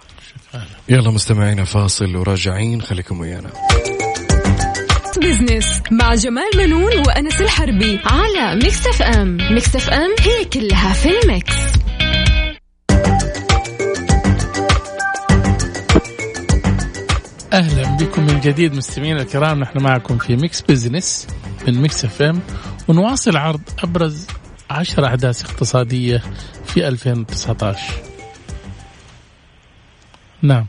يلا 0.89 1.11
مستمعينا 1.11 1.63
فاصل 1.63 2.15
وراجعين 2.15 2.81
خليكم 2.81 3.19
ويانا. 3.19 3.49
Business 5.21 5.81
مع 5.91 6.15
جمال 6.15 6.49
بنون 6.57 6.97
وأنس 7.07 7.41
الحربي 7.41 7.99
على 8.05 8.55
Mix 8.55 8.87
FM، 8.87 9.37
Mix 9.51 9.75
FM 9.75 10.15
هي 10.19 10.45
كلها 10.45 10.93
في 10.93 11.09
ال 11.09 11.18
mix. 11.18 11.53
أهلا 17.53 17.97
بكم 17.97 18.21
من 18.25 18.39
جديد 18.39 18.73
مستمعينا 18.73 19.21
الكرام 19.21 19.59
نحن 19.59 19.79
معكم 19.83 20.17
في 20.17 20.35
Mix 20.35 20.61
Business 20.61 21.27
من 21.67 21.81
Mix 21.81 22.05
FM 22.05 22.39
ونواصل 22.87 23.37
عرض 23.37 23.61
أبرز 23.83 24.27
عشر 24.69 25.05
أحداث 25.05 25.45
اقتصادية 25.45 26.23
في 26.65 26.87
2019 26.87 27.79
نعم. 30.41 30.65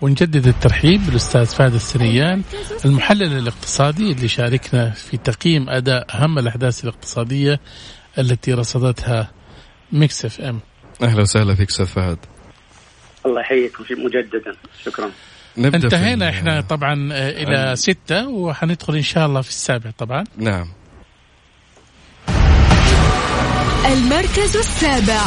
ونجدد 0.00 0.46
الترحيب 0.46 1.06
بالأستاذ 1.06 1.46
فهد 1.46 1.74
الثنيان 1.74 2.42
المحلل 2.84 3.38
الاقتصادي 3.38 4.12
اللي 4.12 4.28
شاركنا 4.28 4.90
في 4.90 5.16
تقييم 5.16 5.70
أداء 5.70 6.06
أهم 6.14 6.38
الأحداث 6.38 6.84
الاقتصادية 6.84 7.60
التي 8.18 8.52
رصدتها 8.52 9.30
Mix 9.92 10.24
FM. 10.24 10.60
أهلا 11.02 11.20
وسهلا 11.20 11.54
فيك 11.54 11.68
أستاذ 11.68 11.86
فهد. 11.86 12.18
الله 13.26 13.40
يحييكم 13.40 13.84
مجددا. 13.90 14.52
شكرا. 14.84 15.10
نبدأ 15.56 15.84
انتهينا 15.84 16.28
إحنا 16.28 16.60
طبعا 16.60 17.12
آه، 17.12 17.30
إلى 17.30 17.76
ستة 17.76 18.28
وحندخل 18.28 18.94
إن 18.94 19.02
شاء 19.02 19.26
الله 19.26 19.40
في 19.40 19.48
السابع 19.48 19.90
طبعا. 19.98 20.24
نعم. 20.36 20.68
المركز 23.86 24.56
السابع. 24.56 25.22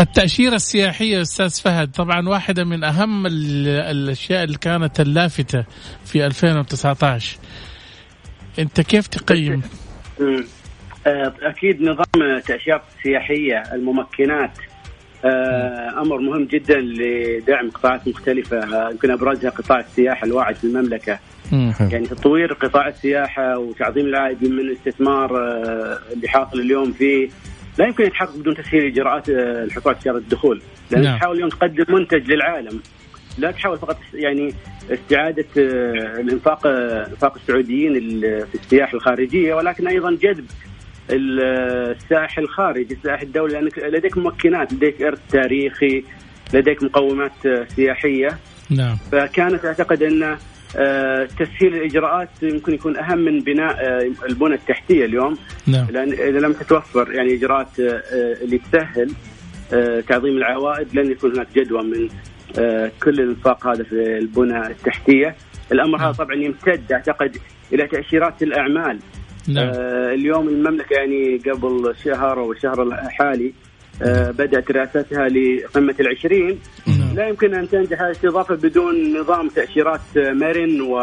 التأشيرة 0.00 0.54
السياحية 0.54 1.22
أستاذ 1.22 1.60
فهد 1.62 1.90
طبعا 1.92 2.28
واحدة 2.28 2.64
من 2.64 2.84
أهم 2.84 3.26
الأشياء 3.26 4.44
اللي 4.44 4.58
كانت 4.58 5.00
اللافتة 5.00 5.64
في 6.04 6.26
2019 6.26 7.38
أنت 8.58 8.80
كيف 8.80 9.06
تقيم؟ 9.06 9.62
آه، 11.06 11.32
أكيد 11.42 11.82
نظام 11.82 12.36
التأشيرات 12.36 12.82
السياحية 12.98 13.62
الممكنات 13.72 14.58
آه، 15.24 16.02
أمر 16.02 16.18
مهم 16.18 16.44
جدا 16.44 16.80
لدعم 16.80 17.70
قطاعات 17.70 18.08
مختلفة 18.08 18.58
آه، 18.58 18.90
يمكن 18.90 19.10
أبرزها 19.10 19.50
قطاع 19.50 19.80
السياحه 19.80 20.26
الواعد 20.26 20.54
في 20.54 20.64
المملكة. 20.64 21.18
يعني 21.92 22.06
تطوير 22.06 22.52
قطاع 22.52 22.88
السياحة 22.88 23.58
وتعظيم 23.58 24.06
العائد 24.06 24.44
من 24.44 24.58
الاستثمار 24.58 25.36
آه، 25.36 25.98
اللي 26.12 26.28
حاصل 26.28 26.60
اليوم 26.60 26.92
فيه. 26.92 27.28
لا 27.78 27.86
يمكن 27.86 28.04
يتحقق 28.04 28.36
بدون 28.36 28.54
تسهيل 28.54 28.86
إجراءات 28.86 29.28
الحصول 29.28 29.92
على 29.92 30.00
تجاره 30.00 30.16
الدخول 30.16 30.62
لأن 30.90 31.02
نعم. 31.02 31.18
تحاول 31.18 31.36
اليوم 31.36 31.48
تقدم 31.48 31.84
منتج 31.88 32.30
للعالم. 32.30 32.80
لا 33.38 33.50
تحاول 33.50 33.78
فقط 33.78 33.98
يعني 34.14 34.54
استعادة 34.90 35.46
الإنفاق 35.56 36.66
إنفاق 36.66 37.34
السعوديين 37.36 38.20
في 38.20 38.54
السياحه 38.54 38.94
الخارجية 38.94 39.54
ولكن 39.54 39.86
أيضا 39.88 40.10
جذب 40.10 40.46
الساحل 41.10 42.42
الخارجي 42.42 42.94
الساحل 42.94 43.26
الدولي 43.26 43.52
لأنك 43.52 43.78
لديك 43.78 44.18
ممكنات 44.18 44.72
لديك 44.72 45.02
إرث 45.02 45.18
تاريخي 45.30 46.04
لديك 46.54 46.82
مقومات 46.82 47.32
سياحية. 47.68 48.38
نعم. 48.70 48.96
فكانت 49.12 49.64
أعتقد 49.64 50.02
أن 50.02 50.22
آه، 50.22 50.38
تسهيل 51.26 51.74
الإجراءات 51.74 52.28
يمكن 52.42 52.74
يكون 52.74 52.96
أهم 52.96 53.18
من 53.18 53.40
بناء 53.40 53.76
آه، 53.80 54.10
البنى 54.28 54.54
التحتية 54.54 55.04
اليوم 55.04 55.38
نعم. 55.66 55.86
لأن 55.90 56.12
إذا 56.12 56.38
لم 56.38 56.52
تتوفر 56.52 57.12
يعني 57.12 57.34
إجراءات 57.34 57.80
آه، 57.80 58.02
اللي 58.42 58.58
تسهل 58.58 59.10
تعظيم 60.08 60.36
العوائد 60.36 60.94
لن 60.98 61.10
يكون 61.10 61.32
هناك 61.32 61.46
جدوى 61.56 61.82
من 61.82 62.08
كل 63.02 63.20
الانفاق 63.20 63.66
هذا 63.66 63.84
في 63.84 64.18
البنى 64.18 64.66
التحتية 64.66 65.36
الأمر 65.72 65.98
هذا 65.98 66.04
نعم. 66.04 66.12
طبعا 66.12 66.34
يمتد 66.34 66.92
أعتقد 66.92 67.36
إلى 67.72 67.86
تأشيرات 67.86 68.42
الأعمال 68.42 68.98
نعم. 69.48 69.68
آه 69.68 70.14
اليوم 70.14 70.48
المملكة 70.48 70.94
يعني 70.94 71.36
قبل 71.36 71.94
شهر 72.04 72.40
أو 72.40 72.52
الشهر 72.52 72.82
الحالي 72.82 73.52
آه 74.02 74.30
بدأت 74.30 74.70
رئاستها 74.70 75.28
لقمة 75.28 75.94
العشرين. 76.00 76.58
لا 77.16 77.28
يمكن 77.28 77.54
أن 77.54 77.68
تنجح 77.68 78.00
هذه 78.00 78.06
الاستضافة 78.06 78.54
بدون 78.54 79.20
نظام 79.20 79.48
تأشيرات 79.48 80.00
مرن 80.16 80.80
و 80.80 80.98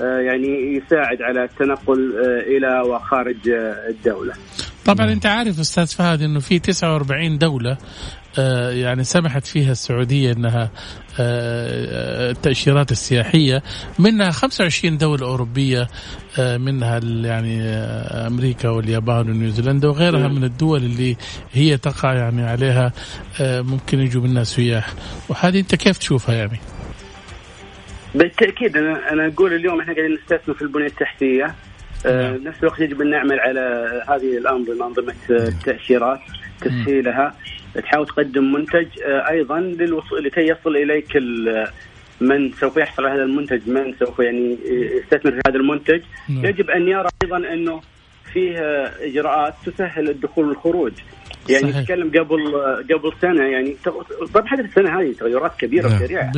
آه، 0.00 0.18
يعني 0.18 0.76
يساعد 0.76 1.22
على 1.22 1.44
التنقل 1.44 2.14
آه، 2.16 2.40
إلى 2.40 2.80
وخارج 2.88 3.48
آه، 3.48 3.88
الدولة. 3.88 4.34
طبعا 4.84 5.12
أنت 5.12 5.26
عارف 5.26 5.60
أستاذ 5.60 5.86
فهد 5.86 6.22
إنه 6.22 6.40
في 6.40 6.58
49 6.58 7.38
دولة 7.38 7.70
آه، 7.70 7.76
يعني 8.70 9.04
سمحت 9.04 9.46
فيها 9.46 9.72
السعودية 9.72 10.32
أنها 10.32 10.70
آه، 11.20 12.30
التأشيرات 12.30 12.92
السياحية 12.92 13.62
منها 13.98 14.30
25 14.30 14.98
دولة 14.98 15.26
أوروبية 15.26 15.88
آه، 16.38 16.56
منها 16.56 17.00
يعني 17.04 17.62
أمريكا 18.26 18.68
واليابان 18.68 19.30
ونيوزيلندا 19.30 19.88
وغيرها 19.88 20.28
من 20.28 20.44
الدول 20.44 20.78
اللي 20.78 21.16
هي 21.52 21.76
تقع 21.76 22.14
يعني 22.14 22.42
عليها 22.42 22.92
ممكن 23.40 24.00
يجوا 24.00 24.22
منها 24.22 24.44
سياح 24.44 24.92
وهذه 25.28 25.60
أنت 25.60 25.74
كيف 25.74 25.98
تشوفها 25.98 26.34
يعني؟ 26.34 26.58
بالتأكيد 28.14 28.76
أنا 28.76 29.12
أنا 29.12 29.26
أقول 29.26 29.54
اليوم 29.54 29.80
إحنا 29.80 29.94
قاعدين 29.94 30.14
نستثمر 30.14 30.54
في 30.54 30.62
البنية 30.62 30.86
التحتية 30.86 31.54
نعم. 32.04 32.44
نفس 32.44 32.58
الوقت 32.60 32.80
يجب 32.80 33.00
أن 33.00 33.10
نعمل 33.10 33.40
على 33.40 33.60
هذه 34.08 34.38
الانظمه 34.38 34.86
أنظمة 34.86 35.14
التأشيرات 35.30 36.20
تسهيلها 36.60 37.34
تحاول 37.74 38.06
تقدم 38.06 38.52
منتج 38.52 38.86
آه، 39.02 39.30
أيضا 39.30 39.60
للوصول 39.60 40.24
لكي 40.24 40.40
يصل 40.40 40.76
اليك 40.76 41.16
من 42.20 42.52
سوف 42.52 42.76
يحصل 42.76 43.06
على 43.06 43.14
هذا 43.14 43.22
المنتج 43.22 43.68
من 43.68 43.94
سوف 43.98 44.18
يعني 44.18 44.58
يستثمر 44.96 45.32
في 45.32 45.40
هذا 45.48 45.56
المنتج 45.56 46.00
نعم. 46.28 46.46
يجب 46.46 46.70
أن 46.70 46.88
يرى 46.88 47.08
أيضا 47.24 47.36
أنه 47.36 47.80
فيه 48.32 48.58
إجراءات 49.00 49.54
تسهل 49.66 50.08
الدخول 50.10 50.48
والخروج 50.48 50.92
يعني. 51.48 51.70
نتكلم 51.70 52.08
قبل 52.08 52.54
قبل 52.94 53.12
سنة 53.22 53.44
يعني 53.44 53.76
طبعا 54.34 54.46
حدث 54.46 54.64
السنة 54.64 55.00
هذه 55.00 55.12
تغيرات 55.12 55.52
كبيرة 55.58 55.88
نعم. 55.88 55.96
وسريعة 55.96 56.32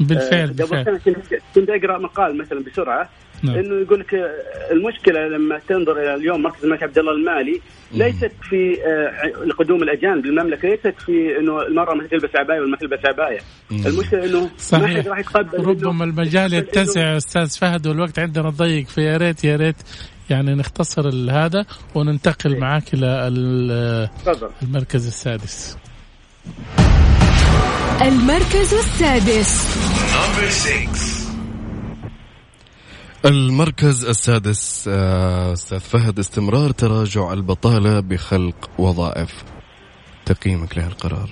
بالفعل 0.00 0.48
آه، 0.48 0.64
قبل 0.64 0.84
بالفعل. 0.84 1.00
سنة 1.00 1.40
كنت 1.54 1.70
أقرأ 1.70 1.98
مقال 1.98 2.38
مثلا 2.38 2.62
بسرعة 2.62 3.08
نعم. 3.42 3.56
إنه 3.56 3.80
يقول 3.80 4.00
لك 4.00 4.14
المشكلة 4.70 5.20
لما 5.28 5.58
تنظر 5.68 5.92
إلى 5.92 6.14
اليوم 6.14 6.42
مركز 6.42 6.64
الملك 6.64 6.82
عبد 6.82 6.98
الله 6.98 7.12
المالي 7.12 7.60
ليست 7.92 8.32
في 8.50 8.76
آه، 8.86 9.52
قدوم 9.58 9.82
الأجانب 9.82 10.26
للمملكه 10.26 10.68
ليست 10.68 10.94
في 11.06 11.38
إنه 11.38 11.62
المرأة 11.62 11.94
ما 11.94 12.06
تلبس 12.06 12.30
عباية 12.36 12.60
ولا 12.60 12.70
ما 12.70 12.76
تلبس 12.76 12.98
عباية. 13.06 13.38
المشكلة 13.70 14.24
إنه 14.24 14.50
صحيح. 14.58 14.90
ما 14.90 14.96
حد 14.96 15.08
راح 15.08 15.18
يتقبل 15.18 15.64
ربما 15.64 16.04
المجال 16.04 16.54
يتسع 16.54 17.16
أستاذ 17.16 17.58
فهد 17.58 17.86
والوقت 17.86 18.18
عندنا 18.18 18.50
ضيق 18.50 18.86
فيا 18.86 19.16
ريت 19.16 19.44
يا 19.44 19.56
ريت 19.56 19.76
يعني 20.30 20.54
نختصر 20.54 21.08
هذا 21.30 21.66
وننتقل 21.94 22.58
معك 22.58 22.94
إلى 22.94 23.28
المركز 24.62 25.06
السادس. 25.06 25.76
المركز 28.02 28.74
السادس. 28.74 29.74
المركز 33.24 34.04
السادس 34.04 34.88
آه، 34.88 35.52
أستاذ 35.52 35.80
فهد 35.80 36.18
استمرار 36.18 36.70
تراجع 36.70 37.32
البطالة 37.32 38.00
بخلق 38.00 38.70
وظائف. 38.78 39.44
تقييمك 40.26 40.78
لهالقرار. 40.78 41.30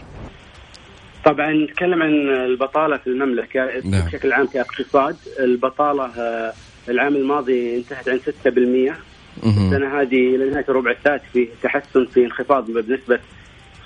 طبعا 1.24 1.52
نتكلم 1.52 2.02
عن 2.02 2.12
البطالة 2.50 2.96
في 2.96 3.06
المملكة. 3.06 3.60
نعم. 3.84 4.06
بشكل 4.06 4.32
عام 4.32 4.46
كاقتصاد 4.46 5.16
البطالة 5.40 6.04
آه، 6.04 6.52
العام 6.88 7.16
الماضي 7.16 7.76
انتهت 7.76 8.08
عن 8.08 8.18
6% 8.18 8.96
السنة 9.46 10.00
هذه 10.00 10.36
إلى 10.36 10.50
نهاية 10.50 10.66
الربع 10.68 10.90
الثالث 10.90 11.22
في 11.32 11.48
تحسن 11.62 12.06
في 12.06 12.24
انخفاض 12.24 12.70
بنسبة 12.70 13.20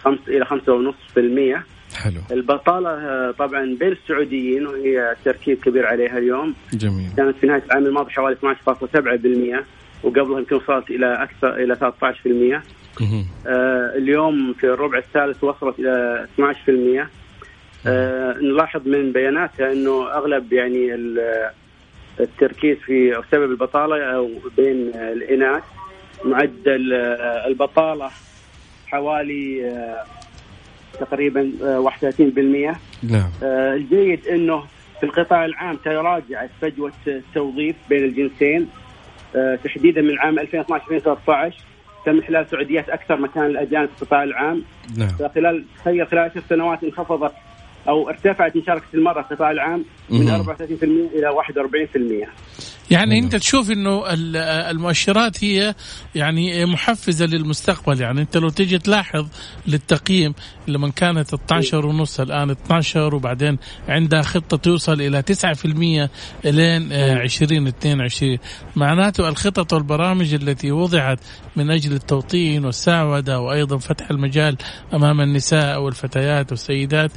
5 0.04 0.20
إلى 0.28 0.44
5.5% 0.44 1.75
حلو. 1.96 2.20
البطالة 2.30 3.30
طبعا 3.30 3.76
بين 3.80 3.92
السعوديين 3.92 4.66
وهي 4.66 5.16
تركيز 5.24 5.58
كبير 5.58 5.86
عليها 5.86 6.18
اليوم. 6.18 6.54
جميل. 6.72 7.10
كانت 7.16 7.36
في 7.36 7.46
نهاية 7.46 7.62
العام 7.66 7.86
الماضي 7.86 8.10
حوالي 8.10 8.36
12.7% 8.36 9.64
وقبلها 10.02 10.38
يمكن 10.38 10.56
وصلت 10.56 10.90
إلى 10.90 11.22
أكثر 11.22 11.54
إلى 11.54 11.76
13% 11.76 12.62
آه 13.46 13.92
اليوم 13.96 14.52
في 14.52 14.64
الربع 14.64 14.98
الثالث 14.98 15.44
وصلت 15.44 15.78
إلى 15.78 16.26
12% 17.84 17.86
آه 17.86 18.36
نلاحظ 18.38 18.88
من 18.88 19.12
بياناتها 19.12 19.72
إنه 19.72 20.12
أغلب 20.12 20.52
يعني 20.52 20.94
التركيز 22.20 22.76
في 22.78 23.22
سبب 23.32 23.50
البطالة 23.50 24.04
أو 24.04 24.30
بين 24.56 24.90
الإناث 24.94 25.62
معدل 26.24 26.92
آه، 26.92 27.46
البطالة 27.46 28.10
حوالي 28.86 29.70
آه، 29.70 30.04
تقريبا 30.96 31.52
31% 32.72 32.76
نعم. 33.02 33.30
الجيد 33.42 34.26
إنه 34.26 34.64
في 35.00 35.06
القطاع 35.06 35.44
العام 35.44 35.76
تراجعت 35.76 36.50
فجوة 36.62 36.92
التوظيف 37.06 37.76
بين 37.88 38.04
الجنسين 38.04 38.68
تحديدا 39.64 40.02
من 40.02 40.18
عام 40.18 40.38
2012 40.38 40.84
2013 40.84 41.64
تم 42.06 42.22
خلال 42.22 42.46
سعوديات 42.50 42.88
أكثر 42.88 43.16
مكان 43.16 43.46
الاجانب 43.46 43.88
في 43.96 44.02
القطاع 44.02 44.22
العام. 44.22 44.62
نعم. 44.96 45.08
فخلال 45.08 45.64
تخيل 45.78 46.06
خلال 46.06 46.22
10 46.30 46.42
سنوات 46.48 46.84
انخفضت 46.84 47.32
أو 47.88 48.08
ارتفعت 48.08 48.56
مشاركة 48.56 48.84
المرأة 48.94 49.22
في 49.22 49.30
القطاع 49.30 49.50
العام 49.50 49.84
من 50.10 50.44
34% 50.44 50.62
إلى 50.82 51.34
41% 52.26 52.28
يعني 52.90 53.18
انت 53.18 53.36
تشوف 53.36 53.70
انه 53.70 54.04
المؤشرات 54.70 55.44
هي 55.44 55.74
يعني 56.14 56.66
محفزة 56.66 57.26
للمستقبل. 57.26 58.00
يعني 58.00 58.20
انت 58.20 58.36
لو 58.36 58.48
تيجي 58.48 58.78
تلاحظ 58.78 59.26
للتقييم 59.66 60.34
لما 60.68 60.88
كانت 60.88 61.34
12 61.34 61.86
ونص 61.86 62.20
الآن 62.20 62.50
12 62.50 63.14
وبعدين 63.14 63.58
عندها 63.88 64.22
خطة 64.22 64.56
توصل 64.56 65.00
إلى 65.00 65.22
9% 65.22 65.66
لين 66.44 66.92
2022 66.92 68.38
معناته 68.76 69.28
الخطط 69.28 69.72
والبرامج 69.72 70.34
التي 70.34 70.72
وضعت 70.72 71.18
من 71.56 71.70
أجل 71.70 71.92
التوطين 71.92 72.64
والسعودة 72.64 73.40
وأيضا 73.40 73.78
فتح 73.78 74.10
المجال 74.10 74.56
أمام 74.94 75.20
النساء 75.20 75.82
والفتيات 75.82 76.50
والسيدات 76.50 77.10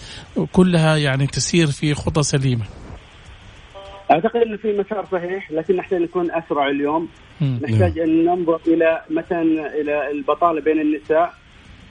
كلها 0.51 0.97
يعني 0.97 1.27
تسير 1.27 1.67
في 1.67 1.93
خطى 1.93 2.23
سليمة. 2.23 2.78
أعتقد 4.11 4.35
إنه 4.35 4.57
في 4.57 4.77
مسار 4.77 5.05
صحيح 5.11 5.51
لكن 5.51 5.75
نحتاج 5.75 6.01
نكون 6.01 6.31
أسرع 6.31 6.67
اليوم. 6.67 7.07
نحتاج 7.41 7.99
أن 7.99 8.25
ننظر 8.25 8.59
إلى 8.67 9.01
مثلا 9.09 9.41
إلى 9.81 10.11
البطالة 10.11 10.61
بين 10.61 10.81
النساء. 10.81 11.33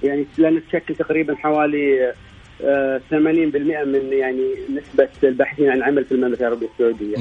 يعني 0.03 0.27
لأن 0.39 0.63
تشكل 0.69 0.95
تقريبا 0.95 1.35
حوالي 1.37 2.13
80% 2.61 2.63
آه، 2.65 3.85
من 3.85 4.13
يعني 4.13 4.55
نسبة 4.71 5.09
الباحثين 5.25 5.71
عن 5.71 5.83
عمل 5.83 6.05
في 6.05 6.13
المملكة 6.13 6.41
العربية 6.41 6.69
السعودية. 6.73 7.17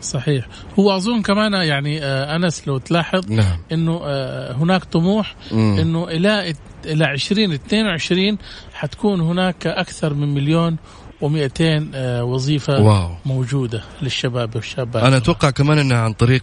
صحيح، 0.00 0.46
هو 0.78 0.96
أظن 0.96 1.22
كمان 1.22 1.52
يعني 1.52 2.02
آه، 2.02 2.36
أنس 2.36 2.68
لو 2.68 2.78
تلاحظ 2.78 3.32
نعم. 3.32 3.58
إنه 3.72 4.00
آه، 4.04 4.52
هناك 4.52 4.84
طموح 4.84 5.34
إنه 5.52 6.08
إلى 6.08 6.54
إلى 6.86 7.12
2022 7.12 8.38
حتكون 8.74 9.20
هناك 9.20 9.66
أكثر 9.66 10.14
من 10.14 10.34
مليون 10.34 10.76
و200 11.22 11.60
آه، 11.94 12.24
وظيفة 12.24 12.80
واو. 12.80 13.10
موجودة 13.24 13.82
للشباب 14.02 14.56
والشابات. 14.56 15.02
أنا 15.02 15.16
أتوقع 15.16 15.50
كمان 15.50 15.78
إنها 15.78 15.98
عن 15.98 16.12
طريق 16.12 16.42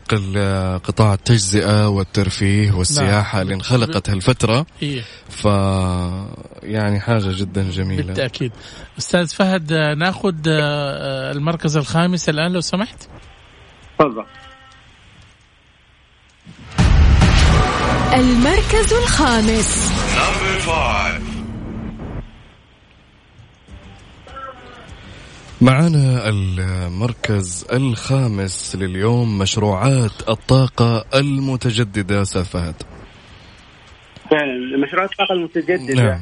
قطاع 0.83 1.13
التجزئة 1.13 1.87
والترفيه 1.87 2.71
والسياحة 2.71 3.37
نعم. 3.37 3.41
اللي 3.41 3.53
انخلقت 3.53 4.09
هالفترة. 4.09 4.65
إيه؟ 4.81 5.01
ف 5.29 5.45
يعني 6.63 6.99
حاجة 6.99 7.31
جدا 7.39 7.69
جميلة. 7.71 8.03
بالتأكيد. 8.03 8.51
أستاذ 8.97 9.27
فهد 9.27 9.71
آه، 9.71 9.93
ناخذ 9.93 10.35
آه، 10.47 11.31
المركز 11.31 11.77
الخامس 11.77 12.29
الآن 12.29 12.51
لو 12.51 12.61
سمحت. 12.61 13.07
تفضل. 13.99 14.25
المركز 18.13 18.93
الخامس. 18.93 19.91
معنا 25.63 26.29
المركز 26.29 27.67
الخامس 27.73 28.75
لليوم 28.75 29.39
مشروعات 29.39 30.29
الطاقة 30.29 31.05
المتجددة 31.15 32.21
أستاذ 32.21 32.45
فهد. 32.45 32.75
فعلا 34.31 34.77
مشروعات 34.77 35.11
الطاقة 35.11 35.33
المتجددة. 35.33 36.03
نعم. 36.03 36.21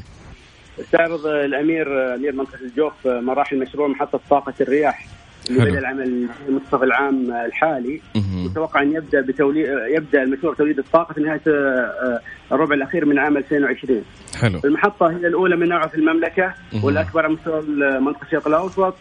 استعرض 0.80 1.26
الأمير 1.26 2.16
أمير 2.16 2.32
منطقة 2.36 2.62
الجوف 2.62 2.94
مراحل 3.08 3.60
مشروع 3.60 3.88
محطة 3.88 4.20
طاقة 4.30 4.54
الرياح 4.62 5.06
اللي 5.50 5.66
بدا 5.66 5.80
العمل 5.80 6.28
المنتصف 6.48 6.84
العام 6.84 7.32
الحالي. 7.46 8.02
متوقع 8.16 8.82
أن 8.82 8.96
يبدأ 8.96 9.22
بتوليد 9.22 9.66
يبدأ 9.98 10.24
المشروع 10.24 10.54
توليد 10.54 10.80
الطاقة 10.80 11.14
في 11.14 11.22
نهاية 11.22 11.42
آه، 11.48 12.22
الربع 12.52 12.76
الأخير 12.76 13.06
من 13.06 13.20
عام 13.20 13.38
2020 13.38 14.04
حلو. 14.42 14.62
المحطة 14.66 15.10
هي 15.10 15.28
الأولى 15.28 15.56
من 15.56 15.70
نوعها 15.70 15.88
في 15.88 15.96
المملكة 15.96 16.54
والأكبر 16.84 17.26
على 17.26 17.34
مستوى 17.34 17.62
منطقه 18.00 18.24
الشرق 18.26 18.48
الاوسط 18.48 18.96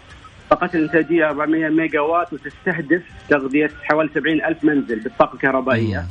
طاقتها 0.61 0.79
الانتاجيه 0.79 1.29
400 1.29 1.68
ميجا 1.68 2.01
وات 2.01 2.33
وتستهدف 2.33 3.03
تغذية 3.29 3.70
حوالي 3.83 4.11
70 4.14 4.44
ألف 4.44 4.64
منزل 4.64 5.01
بالطاقة 5.01 5.35
الكهربائية. 5.35 6.05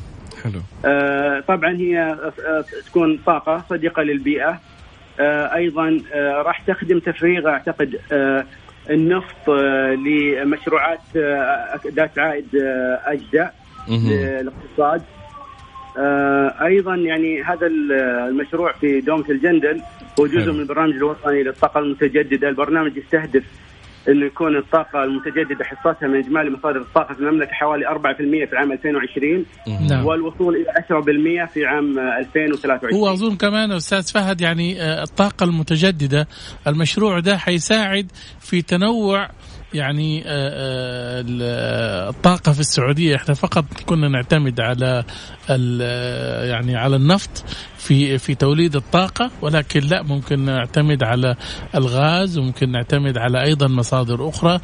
حلو. 0.44 0.62
آه 0.86 1.40
طبعا 1.40 1.76
هي 1.76 2.00
آه 2.00 2.64
تكون 2.86 3.20
طاقة 3.26 3.64
صديقة 3.70 4.02
للبيئة. 4.02 4.60
آه 5.20 5.56
أيضا 5.56 6.02
آه 6.14 6.42
راح 6.42 6.62
تخدم 6.62 7.00
تفريغ 7.00 7.50
أعتقد 7.50 8.00
آه 8.12 8.46
النفط 8.90 9.50
آه 9.50 9.94
لمشروعات 9.94 11.00
آه 11.16 11.80
ذات 11.88 12.20
عائد 12.20 12.56
آه 12.56 13.00
أجزاء 13.06 13.56
للاقتصاد. 13.90 15.02
آه 15.98 16.66
أيضا 16.66 16.96
يعني 16.96 17.44
هذا 17.44 17.68
المشروع 17.68 18.72
في 18.72 19.02
دومه 19.02 19.26
الجندل 19.30 19.82
هو 20.20 20.28
جزء 20.28 20.52
من 20.52 20.60
البرنامج 20.60 20.94
الوطني 20.94 21.44
للطاقة 21.44 21.80
المتجددة، 21.80 22.50
البرنامج 22.50 22.98
يستهدف 22.98 23.44
انه 24.08 24.26
يكون 24.26 24.58
الطاقة 24.58 25.04
المتجددة 25.04 25.66
حصتها 25.66 26.08
من 26.08 26.16
إجمالي 26.16 26.50
مصادر 26.50 26.82
الطاقة 26.82 27.14
في 27.14 27.20
المملكة 27.20 27.52
حوالي 27.52 27.86
4% 27.86 28.50
في 28.50 28.58
عام 28.58 28.72
2020 28.72 29.46
نعم. 29.90 30.06
والوصول 30.06 30.56
إلى 30.56 31.46
10% 31.48 31.54
في 31.54 31.66
عام 31.66 32.00
2023 32.00 32.94
هو 32.94 33.14
أظن 33.14 33.36
كمان 33.36 33.72
أستاذ 33.72 34.12
فهد 34.14 34.42
يعني 34.42 34.82
آه، 34.82 35.04
الطاقة 35.04 35.44
المتجددة 35.44 36.28
المشروع 36.68 37.20
ده 37.20 37.38
حيساعد 37.38 38.12
في 38.40 38.62
تنوع 38.62 39.30
يعني 39.74 40.24
آه، 40.26 41.24
آه، 41.42 42.10
الطاقة 42.10 42.52
في 42.52 42.60
السعودية. 42.60 43.16
إحنا 43.16 43.34
فقط 43.34 43.66
كنا 43.86 44.08
نعتمد 44.08 44.60
على 44.60 45.04
يعني 46.50 46.76
على 46.76 46.96
النفط 46.96 47.46
في 47.78 48.18
في 48.18 48.36
توليد 48.36 48.76
الطاقة. 48.76 49.32
ولكن 49.42 49.80
لا 49.80 50.04
ممكن 50.04 50.46
نعتمد 50.46 51.04
على 51.04 51.36
الغاز 51.76 52.38
وممكن 52.38 52.72
نعتمد 52.72 53.18
على 53.18 53.44
أيضا 53.44 53.68
مصادر 53.68 54.30
أخرى. 54.30 54.60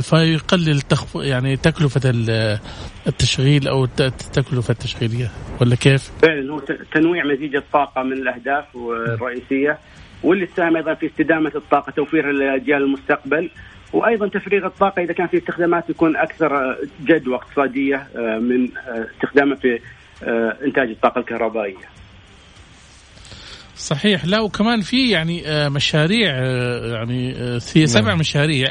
فيقلل 0.00 0.80
تخف 0.80 1.14
يعني 1.14 1.56
تكلفة 1.56 2.00
التشغيل 3.06 3.68
أو 3.68 3.84
التكلفة 3.84 4.72
التشغيلية. 4.72 5.30
ولا 5.60 5.76
كيف؟ 5.76 6.10
فعلا 6.22 6.52
هو 6.52 6.60
تنويع 6.94 7.24
مزيج 7.24 7.56
الطاقة 7.56 8.02
من 8.02 8.12
الأهداف 8.12 8.64
الرئيسية. 8.76 9.78
واللي 10.22 10.46
تساهم 10.46 10.76
أيضا 10.76 10.94
في 10.94 11.06
استدامة 11.06 11.52
الطاقة 11.54 11.90
توفير 11.90 12.32
لأجيال 12.32 12.82
المستقبل. 12.82 13.50
وأيضا 13.92 14.28
تفريغ 14.28 14.66
الطاقة 14.66 15.02
إذا 15.02 15.12
كان 15.12 15.26
في 15.26 15.38
استخدامات 15.38 15.90
يكون 15.90 16.16
أكثر 16.16 16.76
جدوى 17.04 17.34
اقتصاديه 17.34 17.96
آه، 17.96 18.38
من 18.38 18.76
آه، 18.76 19.06
استخدامه 19.14 19.54
في 19.54 19.80
آه، 20.22 20.56
إنتاج 20.66 20.88
الطاقة 20.88 21.18
الكهربائية. 21.18 21.88
صحيح 23.76 24.24
لا 24.24 24.40
وكمان 24.40 24.80
في 24.80 25.10
يعني 25.10 25.42
مشاريع 25.68 26.34
يعني 26.84 27.34
في 27.60 27.86
سبع 27.86 28.08
نعم. 28.08 28.18
مشاريع 28.18 28.68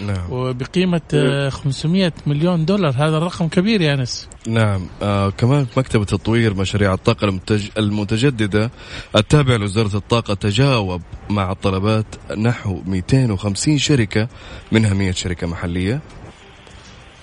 نعم. 0.00 0.30
وبقيمة 0.30 1.00
500 1.48 2.12
مليون 2.26 2.64
دولار 2.64 2.94
هذا 2.96 3.16
الرقم 3.16 3.48
كبير 3.48 3.80
يا 3.80 3.94
أنس. 3.94 4.28
نعم. 4.46 4.86
آه 5.02 5.30
كمان 5.30 5.66
مكتب 5.76 6.04
تطوير 6.04 6.54
مشاريع 6.54 6.94
الطاقة 6.94 7.24
المتج... 7.24 7.68
المتجددة 7.78 8.70
التابع 9.16 9.56
لوزارة 9.56 9.96
الطاقة 9.96 10.34
تجاوب 10.34 11.02
مع 11.30 11.52
الطلبات 11.52 12.06
نحو 12.38 12.82
250 12.86 13.78
شركة 13.78 14.28
منها 14.72 14.94
100 14.94 15.12
شركة 15.12 15.46
محلية. 15.46 16.00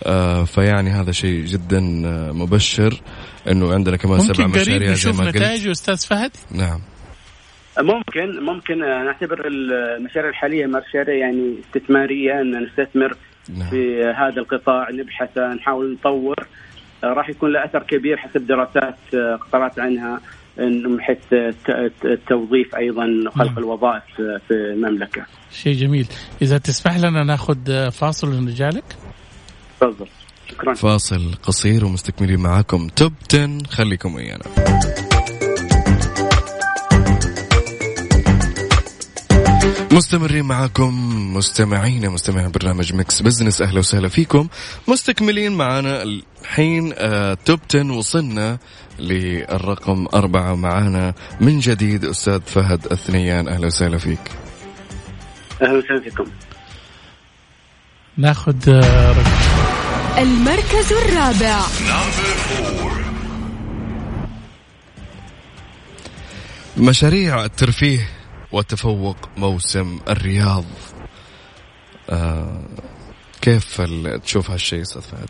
آه 0.03 0.43
فيعني 0.43 0.89
هذا 0.89 1.11
شيء 1.11 1.45
جدا 1.45 2.01
آه، 2.05 2.31
مبشر 2.31 3.01
إنه 3.47 3.73
عندنا 3.73 3.97
كمان 3.97 4.19
سبع 4.21 4.47
مشاريع 4.47 4.93
زي 4.93 5.11
ما 5.11 5.25
قلت. 5.25 5.35
نتائج 5.35 5.67
أستاذ 5.67 5.97
فهد؟ 5.97 6.31
نعم. 6.51 6.79
ممكن 7.81 8.43
ممكن 8.43 8.79
نعتبر 8.79 9.47
المشاريع 9.47 10.29
الحالية 10.29 10.65
مشاريع 10.65 11.15
يعني 11.15 11.55
استثمارية 11.59 12.41
إن 12.41 12.63
نستثمر 12.63 13.17
نعم. 13.49 13.69
في 13.69 14.03
هذا 14.03 14.39
القطاع 14.41 14.89
نبحث 14.91 15.37
نحاول 15.37 15.93
نطور 15.93 16.47
راح 17.03 17.29
يكون 17.29 17.53
له 17.53 17.65
أثر 17.65 17.83
كبير 17.83 18.17
حسب 18.17 18.47
دراسات 18.47 19.15
قرأت 19.53 19.79
عنها 19.79 20.21
من 20.57 21.01
حيث 21.01 21.17
التوظيف 22.05 22.75
أيضا 22.75 23.05
خلق 23.29 23.45
نعم. 23.45 23.57
الوظائف 23.57 24.03
في 24.17 24.51
المملكة. 24.51 25.25
شيء 25.51 25.73
جميل، 25.73 26.07
إذا 26.41 26.57
تسمح 26.57 26.97
لنا 26.97 27.23
نأخذ 27.23 27.91
فاصل 27.91 28.27
ونرجع 28.27 28.69
لك. 28.69 28.83
تفضل 29.79 30.07
شكرا. 30.49 30.73
فاصل 30.73 31.33
قصير 31.43 31.85
ومستكملين 31.85 32.39
معاكم 32.39 32.87
توب 32.87 33.13
10 33.33 33.57
خليكم 33.69 34.15
ويانا. 34.15 34.43
مستمرين 39.91 40.45
معاكم 40.45 40.93
مستمعين 41.35 42.09
مستمعين 42.09 42.51
برنامج 42.51 42.93
Mix 42.93 43.21
Business. 43.21 43.61
أهلا 43.61 43.79
وسهلا 43.79 44.07
فيكم. 44.07 44.47
مستكملين 44.87 45.51
معنا 45.51 46.03
الحين 46.03 46.93
آه 46.97 47.37
top 47.45 47.59
10 47.69 47.91
وصلنا 47.91 48.57
للرقم 48.99 50.07
أربعة 50.13 50.55
معانا. 50.55 51.13
من 51.41 51.59
جديد 51.59 52.05
أستاذ 52.05 52.41
فهد 52.41 52.87
الثنيان 52.91 53.47
أهلا 53.47 53.67
وسهلا 53.67 53.97
فيك. 53.97 54.31
أهلا 55.61 55.77
وسهلا 55.77 56.01
فيكم. 56.01 56.25
ناخذ 58.17 58.69
آه، 58.69 59.15
المركز 60.17 60.93
الرابع. 60.93 61.61
مشاريع 66.77 67.45
الترفيه 67.45 68.09
وتفوق 68.51 69.17
موسم 69.37 69.99
الرياض. 70.09 70.65
آه 72.09 72.61
كيف 73.41 73.81
تشوف 74.23 74.51
هالشيء 74.51 74.81
أستاذ 74.81 75.01
فهد؟ 75.01 75.29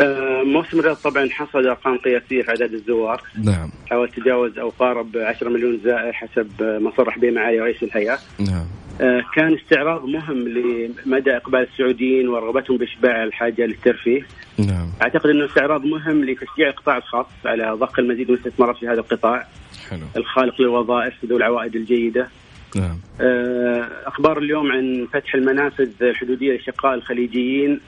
آه 0.00 0.42
موسم 0.42 0.78
الرياض 0.78 0.96
طبعا 0.96 1.28
حصل 1.30 1.66
أرقام 1.66 1.98
قياسية 1.98 2.42
في 2.42 2.50
عدد 2.50 2.72
الزوار. 2.72 3.22
نعم. 3.44 3.70
حاول 3.90 4.08
تجاوز 4.08 4.58
أو 4.58 4.68
قارب 4.68 5.16
10 5.16 5.48
مليون 5.48 5.80
زائر 5.84 6.12
حسب 6.12 6.62
ما 6.62 6.92
صرح 6.96 7.18
به 7.18 7.30
معالي 7.30 7.58
رئيس 7.58 7.82
الهيئة. 7.82 8.18
نعم. 8.38 8.66
آه 9.00 9.22
كان 9.34 9.54
استعراض 9.54 10.04
مهم 10.04 10.48
لمدى 10.48 11.36
إقبال 11.36 11.68
السعوديين 11.72 12.28
ورغبتهم 12.28 12.76
بإشباع 12.76 13.24
الحاجة 13.24 13.66
للترفيه. 13.66 14.26
نعم. 14.58 14.88
أعتقد 15.02 15.30
انه 15.30 15.44
استعراض 15.44 15.84
مهم 15.84 16.24
لتشجيع 16.24 16.68
القطاع 16.68 16.96
الخاص 16.96 17.26
على 17.44 17.70
ضخ 17.70 17.98
المزيد 17.98 18.30
من 18.30 18.36
الاستثمارات 18.36 18.76
في 18.76 18.88
هذا 18.88 19.00
القطاع. 19.00 19.46
حلو. 19.90 20.06
الخالق 20.16 20.60
للوظائف 20.60 21.24
ذو 21.24 21.36
العوائد 21.36 21.76
الجيدة. 21.76 22.28
نعم. 22.76 22.98
آه، 23.20 23.88
أخبار 24.06 24.38
اليوم 24.38 24.72
عن 24.72 25.08
فتح 25.12 25.34
المنافذ 25.34 25.90
الحدودية 26.02 26.52
للاشقاء 26.52 26.94
الخليجيين 26.94 27.80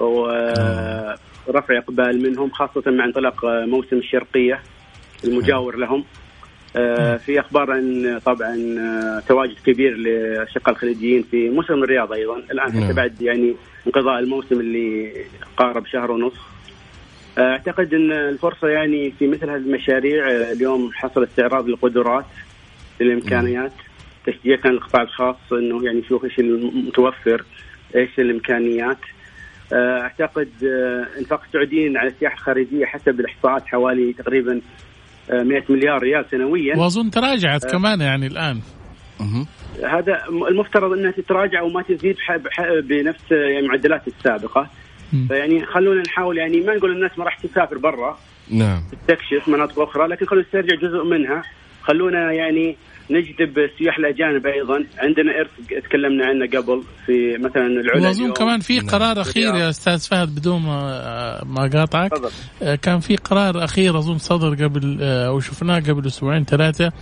ورفع 0.00 1.78
إقبال 1.78 2.22
منهم 2.22 2.50
خاصة 2.50 2.90
مع 2.90 3.04
انطلاق 3.04 3.44
موسم 3.44 3.96
الشرقية 3.96 4.60
المجاور 5.24 5.76
لهم. 5.76 6.00
آه، 6.00 6.23
في 7.18 7.40
أخبار 7.40 7.70
عن 7.70 8.18
طبعا 8.24 8.56
آه، 8.78 9.22
تواجد 9.28 9.56
كبير 9.66 9.96
للاشقاء 9.96 10.74
الخليجيين 10.74 11.22
في 11.30 11.50
موسم 11.50 11.82
الرياض 11.82 12.12
أيضا. 12.12 12.36
الآن 12.36 12.84
حتى 12.84 12.92
بعد 12.92 13.22
يعني 13.22 13.54
انقضاء 13.86 14.18
الموسم 14.18 14.60
اللي 14.60 15.12
قارب 15.56 15.86
شهر 15.86 16.10
ونصف 16.10 16.40
أعتقد 17.38 17.94
أن 17.94 18.12
الفرصة 18.12 18.68
يعني 18.68 19.10
في 19.10 19.26
مثل 19.26 19.50
هذه 19.50 19.56
المشاريع 19.56 20.26
اليوم 20.30 20.90
حصل 20.92 21.24
استعراض 21.24 21.68
للقدرات 21.68 22.24
للإمكانيات 23.00 23.72
تشجيع 24.26 24.56
كان 24.56 24.72
القطاع 24.72 25.02
الخاص 25.02 25.52
إنه 25.52 25.84
يعني 25.84 25.98
يشوف 25.98 26.24
إيش 26.24 26.38
المتوفر 26.38 27.44
إيش 27.96 28.18
الإمكانيات. 28.18 28.98
أعتقد 29.72 30.48
إنفاق 31.18 31.42
السعوديين 31.46 31.96
على 31.96 32.08
السياحة 32.08 32.34
الخارجية 32.34 32.86
حسب 32.86 33.20
الإحصاءات 33.20 33.66
حوالي 33.66 34.12
تقريبا 34.12 34.60
100 35.30 35.62
مليار 35.68 36.02
ريال 36.02 36.24
سنويا. 36.30 36.76
وأظن 36.76 37.10
تراجعت 37.10 37.64
أه. 37.64 37.70
كمان 37.70 38.00
يعني 38.00 38.26
الآن. 38.26 38.60
هذا 39.84 40.24
المفترض 40.50 40.92
إنها 40.92 41.10
تتراجع 41.10 41.62
وما 41.62 41.82
تزيد 41.82 42.16
بنفس 42.82 43.30
يعني 43.30 43.58
المعدلات 43.58 44.08
السابقة. 44.08 44.68
فيعني 45.28 45.66
خلونا 45.66 46.02
نحاول 46.02 46.38
يعني 46.38 46.60
ما 46.60 46.74
نقول 46.74 46.92
الناس 46.92 47.18
ما 47.18 47.24
راح 47.24 47.38
تسافر 47.38 47.78
برا. 47.78 48.18
نعم. 48.50 48.82
تستكشف 48.92 49.48
مناطق 49.48 49.80
أخرى 49.80 50.08
لكن 50.08 50.26
خلونا 50.26 50.46
نسترجع 50.46 50.76
جزء 50.76 51.04
منها. 51.04 51.42
خلونا 51.82 52.32
يعني 52.32 52.76
نجذب 53.10 53.58
السياح 53.58 53.98
الأجانب 53.98 54.46
أيضا. 54.46 54.84
عندنا 54.98 55.32
إرث 55.40 55.84
تكلمنا 55.84 56.26
عنه 56.26 56.46
قبل 56.46 56.82
في 57.06 57.36
مثلا 57.38 57.66
العلا 57.66 58.08
واظن 58.08 58.32
كمان 58.32 58.60
في 58.60 58.78
نعم. 58.78 58.88
قرار 58.88 59.20
أخير 59.20 59.54
يا 59.54 59.70
أستاذ 59.70 59.98
فهد 59.98 60.34
بدون 60.34 60.62
ما 60.62 61.70
قاطعك 61.74 62.12
آه، 62.62 62.74
كان 62.74 63.00
في 63.00 63.16
قرار 63.16 63.64
أخير 63.64 63.98
أظن 63.98 64.18
صدر 64.18 64.64
قبل 64.64 64.98
آه، 65.00 65.26
أو 65.26 65.40
شفناه 65.40 65.80
قبل 65.80 66.06
أسبوعين 66.06 66.44
ثلاثة 66.44 66.92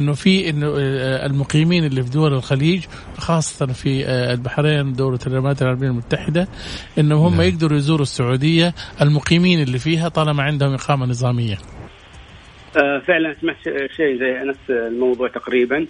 إنه 0.00 0.12
في 0.12 0.50
إنه 0.50 0.66
آه، 0.78 1.26
المقيمين 1.26 1.84
اللي 1.84 2.02
في 2.02 2.10
دول 2.10 2.32
الخليج 2.32 2.84
خاصة 3.18 3.66
في 3.66 4.06
البحرين 4.08 4.92
دولة 4.92 5.18
الامارات 5.26 5.62
العربية 5.62 5.86
المتحدة 5.86 6.48
انه 6.98 7.16
هم 7.16 7.32
نعم. 7.32 7.40
يقدروا 7.40 7.78
يزوروا 7.78 8.02
السعودية 8.02 8.74
المقيمين 9.00 9.62
اللي 9.62 9.78
فيها 9.78 10.08
طالما 10.08 10.42
عندهم 10.42 10.74
إقامة 10.74 11.06
نظامية. 11.06 11.58
فعلا 13.06 13.34
سمعت 13.34 13.56
شيء 13.96 14.18
زي 14.18 14.32
نفس 14.44 14.70
الموضوع 14.70 15.28
تقريبا 15.28 15.86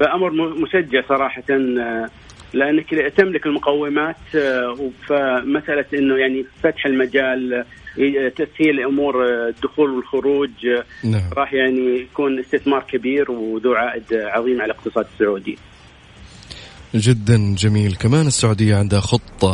فأمر 0.00 0.30
مشجع 0.32 1.02
صراحة 1.08 1.42
آه، 1.50 2.08
لأنك 2.52 2.90
تملك 3.16 3.46
المقومات 3.46 4.16
آه، 4.36 4.90
فمسألة 5.06 5.84
إنه 5.94 6.16
يعني 6.16 6.44
فتح 6.62 6.86
المجال 6.86 7.64
تسهيل 8.36 8.80
أمور 8.80 9.24
الدخول 9.48 9.90
والخروج 9.90 10.66
نعم. 11.04 11.30
راح 11.36 11.54
يعني 11.54 12.00
يكون 12.00 12.38
استثمار 12.38 12.82
كبير 12.82 13.30
وذو 13.30 13.74
عائد 13.74 14.04
عظيم 14.12 14.62
على 14.62 14.72
الاقتصاد 14.72 15.06
السعودي. 15.12 15.58
جدا 16.94 17.54
جميل. 17.54 17.96
كمان 17.96 18.26
السعودية 18.26 18.76
عندها 18.76 19.00
خطة 19.00 19.52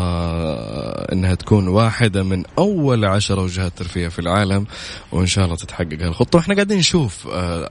إنها 1.12 1.34
تكون 1.34 1.68
واحدة 1.68 2.22
من 2.22 2.44
أول 2.58 3.04
عشر 3.04 3.40
وجهات 3.40 3.72
ترفيه 3.76 4.08
في 4.08 4.18
العالم 4.18 4.66
وإن 5.12 5.26
شاء 5.26 5.44
الله 5.44 5.56
تتحقق 5.56 6.02
هالخطة. 6.02 6.36
وإحنا 6.36 6.54
قاعدين 6.54 6.78
نشوف 6.78 7.28
آه، 7.32 7.68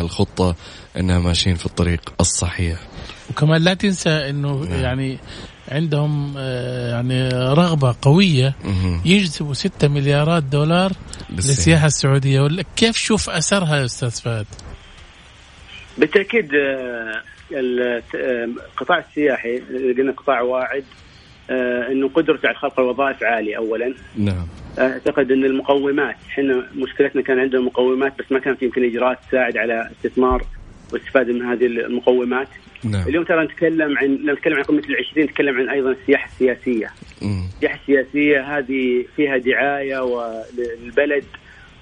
هالخطة 0.00 0.54
إنها 0.96 1.18
ماشيين 1.18 1.56
في 1.56 1.66
الطريق 1.66 2.00
الصحيح. 2.20 2.78
وكمان 3.30 3.62
لا 3.62 3.74
تنسى 3.74 4.10
إنه 4.10 4.64
نعم. 4.64 4.80
يعني 4.80 5.18
عندهم 5.68 6.34
آه، 6.38 6.90
يعني 6.90 7.28
رغبة 7.28 7.96
قوية 8.02 8.54
يجذبوا 9.04 9.54
6 9.54 9.88
مليارات 9.88 10.42
دولار 10.42 10.92
للسياحة 11.30 11.86
السعودية. 11.86 12.48
كيف 12.76 12.96
شوف 12.96 13.30
أثرها 13.30 13.76
يا 13.76 13.84
أستاذ 13.84 14.10
فهد؟ 14.10 14.46
بالتأكيد 15.98 16.54
آه، 16.54 17.35
القطاع 17.52 18.98
السياحي 18.98 19.58
قلنا 19.98 20.12
قطاع 20.12 20.40
واعد 20.40 20.84
آه، 21.50 21.92
إنه 21.92 22.08
قدرته 22.08 22.48
على 22.48 22.56
خلق 22.56 22.80
الوظائف 22.80 23.22
عالية 23.22 23.56
اولا. 23.56 23.94
نعم. 24.18 24.46
أعتقد 24.78 25.30
إن 25.30 25.44
المقومات 25.44 26.16
إحنا 26.28 26.66
مشكلتنا 26.74 27.22
كان 27.22 27.38
عندنا 27.38 27.60
مقومات 27.60 28.18
بس 28.18 28.32
ما 28.32 28.38
كان 28.38 28.54
في 28.54 28.64
يمكن 28.64 28.84
إجراءات 28.84 29.18
تساعد 29.28 29.56
على 29.56 29.90
استثمار 29.92 30.44
واستفادة 30.92 31.32
من 31.32 31.42
هذه 31.42 31.66
المقومات. 31.66 32.48
نعم. 32.84 33.08
اليوم 33.08 33.24
ترى 33.24 33.44
نتكلم 33.44 33.98
عن 33.98 34.06
لما 34.06 34.32
نتكلم 34.32 34.56
عن 34.56 34.62
قمة 34.62 34.82
العشرين 34.88 35.24
نتكلم 35.24 35.60
عن 35.60 35.68
أيضا 35.68 35.90
السياحة 35.90 36.28
السياسية. 36.32 36.90
السياحة 37.22 37.78
السياسية 37.80 38.58
هذه 38.58 39.04
فيها 39.16 39.36
دعاية 39.36 40.00
للبلد 40.58 41.24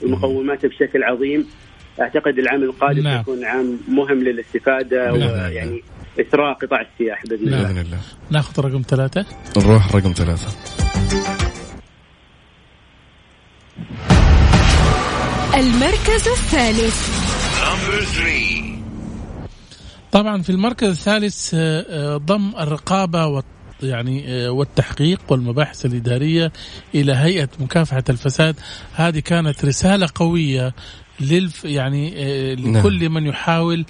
ومقوماته 0.02 0.68
بشكل 0.68 1.04
عظيم. 1.04 1.46
أعتقد 2.00 2.38
العام 2.38 2.62
القادم 2.62 3.02
نعم. 3.02 3.20
يكون 3.20 3.44
عام 3.44 3.78
مهم 3.88 4.18
للاستفادة 4.18 5.10
نعم. 5.10 5.30
ويعني 5.30 5.82
اثراء 6.20 6.54
قطاع 6.54 6.80
السياحه 6.80 7.22
بإذن 7.28 7.46
الله. 7.46 7.62
بإذن 7.62 7.78
الله. 7.78 7.98
ناخذ 8.30 8.62
رقم 8.62 8.82
ثلاثة. 8.88 9.26
نروح 9.56 9.96
رقم 9.96 10.12
ثلاثة. 10.12 10.48
المركز 15.54 16.28
الثالث. 16.28 17.24
طبعا 20.12 20.42
في 20.42 20.50
المركز 20.50 20.88
الثالث 20.88 21.54
آه، 21.54 21.86
آه، 21.88 22.16
ضم 22.16 22.52
الرقابة 22.60 23.42
يعني 23.82 24.24
آه، 24.28 24.50
والتحقيق 24.50 25.20
والمباحث 25.28 25.86
الإدارية 25.86 26.52
إلى 26.94 27.12
هيئة 27.12 27.48
مكافحة 27.60 28.04
الفساد. 28.08 28.56
هذه 28.94 29.18
كانت 29.18 29.64
رسالة 29.64 30.08
قوية 30.14 30.74
للف 31.20 31.64
يعني 31.64 32.12
آه، 32.16 32.54
نعم. 32.54 32.76
لكل 32.76 33.08
من 33.08 33.26
يحاول 33.26 33.84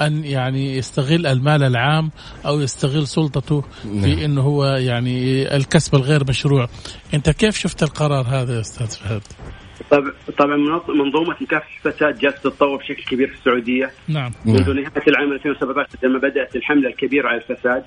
أن 0.00 0.24
يعني 0.24 0.76
يستغل 0.76 1.26
المال 1.26 1.62
العام 1.62 2.10
أو 2.46 2.60
يستغل 2.60 3.06
سلطته 3.06 3.64
نعم. 3.84 4.02
في 4.02 4.24
إنه 4.24 4.40
هو 4.40 4.64
يعني 4.64 5.42
الكسب 5.56 5.94
الغير 5.94 6.24
مشروع. 6.28 6.68
أنت 7.14 7.30
كيف 7.30 7.56
شفت 7.56 7.82
القرار 7.82 8.26
هذا 8.26 8.54
يا 8.54 8.60
أستاذ 8.60 8.86
فهد؟ 8.86 9.22
طبعا 9.90 10.12
طبعا 10.38 10.56
منظومة 10.88 11.36
مكافحه 11.40 11.68
الفساد 11.86 12.18
جالسه 12.18 12.38
تتطور 12.38 12.76
بشكل 12.76 13.02
كبير 13.02 13.28
في 13.28 13.34
السعودية. 13.34 13.90
نعم. 14.08 14.32
منذ 14.44 14.72
نهاية 14.72 15.08
العام 15.08 15.32
2017 15.32 15.88
لما 16.02 16.18
بدأت 16.18 16.56
الحملة 16.56 16.88
الكبيرة 16.88 17.28
على 17.28 17.40
الفساد. 17.40 17.84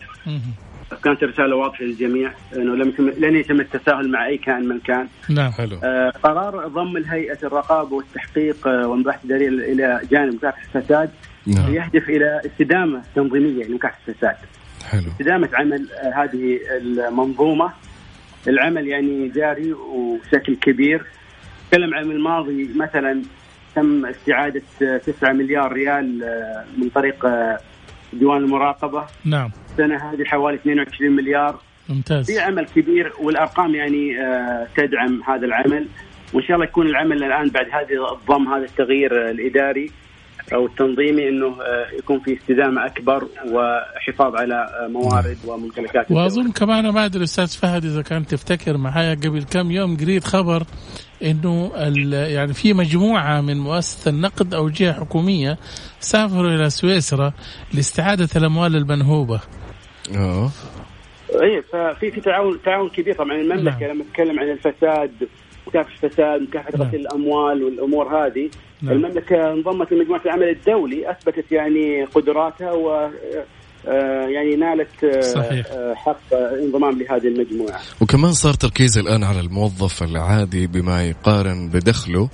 كانت 1.03 1.23
رساله 1.23 1.55
واضحة 1.55 1.83
للجميع 1.83 2.31
إنه 2.55 2.75
لم 2.75 2.89
يتم 2.89 3.09
لن 3.09 3.35
يتم 3.35 3.59
التساهل 3.59 4.11
مع 4.11 4.27
أي 4.27 4.37
كائن 4.37 4.67
من 4.67 4.79
كان. 4.79 5.07
نعم 5.29 5.51
حلو. 5.51 5.77
آه 5.83 6.09
قرار 6.23 6.67
ضم 6.67 6.97
الهيئة 6.97 7.37
الرقابة 7.43 7.95
والتحقيق 7.95 8.67
آه 8.67 8.87
والمباحث 8.87 9.25
الاداريه 9.25 9.47
إلى 9.73 10.01
جانب 10.11 10.33
مكافحة 10.33 10.61
الفساد 10.75 11.09
نعم. 11.47 11.73
يهدف 11.73 12.09
إلى 12.09 12.41
استدامة 12.45 13.01
تنظيمية 13.15 13.65
لمكافحة 13.65 13.99
الفساد. 14.07 14.35
حلو. 14.89 15.01
استدامة 15.11 15.49
عمل 15.53 15.87
آه 15.91 16.23
هذه 16.23 16.59
المنظومة 16.81 17.71
العمل 18.47 18.87
يعني 18.87 19.27
جاري 19.29 19.73
وبشكل 19.73 20.55
كبير. 20.55 21.05
تكلم 21.71 21.93
عن 21.93 22.11
الماضي 22.11 22.69
مثلا 22.75 23.21
تم 23.75 24.05
استعادة 24.05 24.61
9 24.79 25.33
مليار 25.33 25.73
ريال 25.73 26.23
آه، 26.23 26.65
من 26.77 26.89
طريق 26.89 27.25
آه، 27.25 27.59
ديوان 28.13 28.43
المراقبة 28.43 29.05
نعم 29.25 29.51
السنة 29.73 29.95
هذه 29.95 30.23
حوالي 30.23 30.57
22 30.57 31.11
مليار. 31.11 31.59
ممتاز. 31.89 32.31
في 32.31 32.39
عمل 32.39 32.65
كبير 32.65 33.13
والأرقام 33.21 33.75
يعني 33.75 34.15
تدعم 34.77 35.23
هذا 35.27 35.45
العمل. 35.45 35.87
وإن 36.33 36.43
شاء 36.43 36.55
الله 36.55 36.65
يكون 36.65 36.87
العمل 36.87 37.23
الآن 37.23 37.49
بعد 37.49 37.65
هذه 37.65 38.13
الضم 38.13 38.53
هذا 38.53 38.65
التغيير 38.65 39.29
الإداري 39.29 39.91
أو 40.53 40.65
التنظيمي 40.65 41.29
إنه 41.29 41.47
آه، 41.47 41.87
يكون 41.99 42.19
في 42.19 42.37
استدامة 42.37 42.85
أكبر 42.85 43.27
وحفاظ 43.51 44.35
على 44.35 44.53
آه، 44.55 44.87
موارد 44.87 45.37
وممتلكات 45.47 46.11
وأظن 46.11 46.51
كمان 46.51 46.89
ما 46.89 47.05
أدري 47.05 47.23
أستاذ 47.23 47.47
فهد 47.47 47.85
إذا 47.85 48.01
كان 48.01 48.25
تفتكر 48.25 48.77
معايا 48.77 49.15
قبل 49.15 49.43
كم 49.43 49.71
يوم 49.71 49.97
قريت 49.97 50.23
خبر 50.23 50.63
إنه 51.23 51.71
يعني 52.11 52.53
في 52.53 52.73
مجموعة 52.73 53.41
من 53.41 53.57
مؤسسة 53.59 54.09
النقد 54.09 54.53
أو 54.53 54.69
جهة 54.69 54.93
حكومية 54.93 55.57
سافروا 55.99 56.49
إلى 56.49 56.69
سويسرا 56.69 57.33
لاستعادة 57.73 58.29
الأموال 58.35 58.75
المنهوبة. 58.75 59.39
آه 60.15 60.49
اي 61.41 61.61
ففي 61.61 62.11
في 62.11 62.21
تعاون 62.21 62.61
تعاون 62.65 62.89
كبير 62.89 63.15
طبعا 63.15 63.35
المملكة 63.35 63.79
نعم. 63.79 63.91
لما 63.91 64.03
تتكلم 64.03 64.39
عن 64.39 64.49
الفساد 64.49 65.11
مكافحة 65.67 65.93
الفساد 66.03 66.41
مكافحة 66.41 66.71
غسيل 66.71 66.83
نعم. 66.83 66.95
الأموال 67.01 67.63
والأمور 67.63 68.25
هذه 68.25 68.49
نعم. 68.81 68.93
المملكة 68.93 69.53
انضمت 69.53 69.93
لمجموعة 69.93 70.21
العمل 70.25 70.49
الدولي 70.49 71.11
أثبتت 71.11 71.51
يعني 71.51 72.03
قدراتها 72.03 72.71
و 72.71 73.09
يعني 73.85 74.55
نالت 74.55 75.03
آه، 75.03 75.21
صحيح. 75.21 75.65
آه، 75.71 75.93
حق 75.93 76.33
انضمام 76.33 77.01
لهذه 77.01 77.27
المجموعة. 77.27 77.79
وكمان 78.01 78.31
صار 78.31 78.53
تركيز 78.53 78.97
الآن 78.97 79.23
على 79.23 79.39
الموظف 79.39 80.03
العادي 80.03 80.67
بما 80.67 81.03
يقارن 81.03 81.69
بدخله 81.69 82.29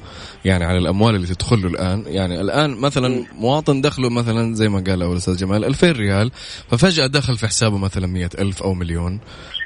يعني 0.45 0.65
على 0.65 0.77
الأموال 0.77 1.15
اللي 1.15 1.27
تدخل 1.27 1.61
له 1.61 1.67
الآن، 1.67 2.03
يعني 2.07 2.41
الآن 2.41 2.81
مثلا 2.81 3.25
مواطن 3.35 3.81
دخله 3.81 4.09
مثلا 4.09 4.55
زي 4.55 4.69
ما 4.69 4.83
قال 4.87 5.01
أول 5.01 5.17
أستاذ 5.17 5.37
جمال 5.37 5.65
2000 5.65 5.91
ريال 5.91 6.31
ففجأة 6.71 7.07
دخل 7.07 7.37
في 7.37 7.47
حسابه 7.47 7.77
مثلا 7.77 8.07
100000 8.07 8.63
أو 8.63 8.73
مليون 8.73 9.19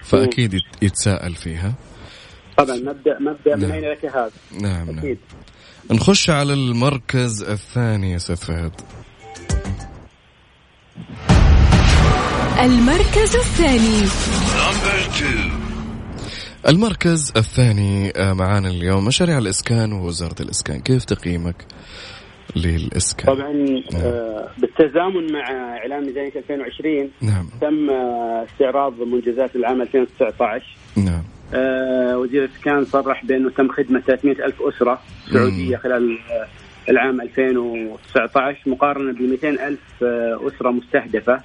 فأكيد 0.04 0.60
يتساءل 0.82 1.36
فيها. 1.36 1.74
طبعا 2.58 2.76
مبدأ 2.76 3.20
مبدأ 3.20 3.56
نعم. 3.56 3.60
من 3.60 3.72
اين 3.72 3.92
لك 3.92 4.06
هذا؟ 4.06 4.32
نعم 4.62 4.98
أكيد 4.98 5.18
نعم. 5.90 5.98
نخش 5.98 6.30
على 6.30 6.54
المركز 6.54 7.44
الثاني 7.44 8.12
يا 8.12 8.16
أستاذ 8.16 8.36
فهد 8.36 8.72
المركز 12.62 13.36
الثاني. 13.36 14.08
المركز 16.70 17.34
الثاني 17.38 18.12
آه، 18.16 18.34
معانا 18.34 18.68
اليوم 18.68 19.06
مشاريع 19.06 19.38
الإسكان 19.38 19.94
ووزارة 19.94 20.36
الإسكان. 20.42 20.80
كيف 20.80 21.06
تقييمك 21.06 21.56
للإسكان؟ 22.56 23.36
طبعا 23.36 23.52
نعم. 23.54 24.02
آه 24.04 24.50
بالتزامن 24.58 25.34
مع 25.34 25.78
إعلان 25.78 26.06
ميزانية 26.06 26.32
2020 26.36 27.10
نعم. 27.22 27.50
تم 27.62 27.90
استعراض 27.90 29.02
منجزات 29.02 29.56
العام 29.56 29.82
2019 29.82 30.66
نعم. 30.98 31.24
آه 31.54 32.18
وزير 32.18 32.44
الإسكان 32.44 32.86
صرح 32.86 33.26
بأنه 33.26 33.50
تم 33.50 33.68
خدمة 33.68 34.00
300 34.00 34.46
ألف 34.46 34.62
أسرة 34.62 35.02
سعودية 35.34 35.78
خلال 35.78 36.20
العام 36.90 37.22
2019 37.22 38.58
مقارنة 38.66 39.14
ب 39.14 39.22
200 39.22 39.50
ألف 39.50 39.80
آه، 40.04 40.40
أسرة 40.48 40.72
مستهدفة. 40.72 41.42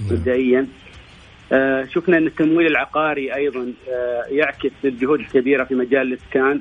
مبدئيا 0.00 0.66
آه 1.52 1.84
شفنا 1.84 2.18
أن 2.18 2.26
التمويل 2.26 2.66
العقاري 2.66 3.34
أيضا 3.34 3.72
آه 3.90 4.24
يعكس 4.30 4.70
الجهود 4.84 5.20
الكبيرة 5.20 5.64
في 5.64 5.74
مجال 5.74 6.02
الإسكان. 6.12 6.60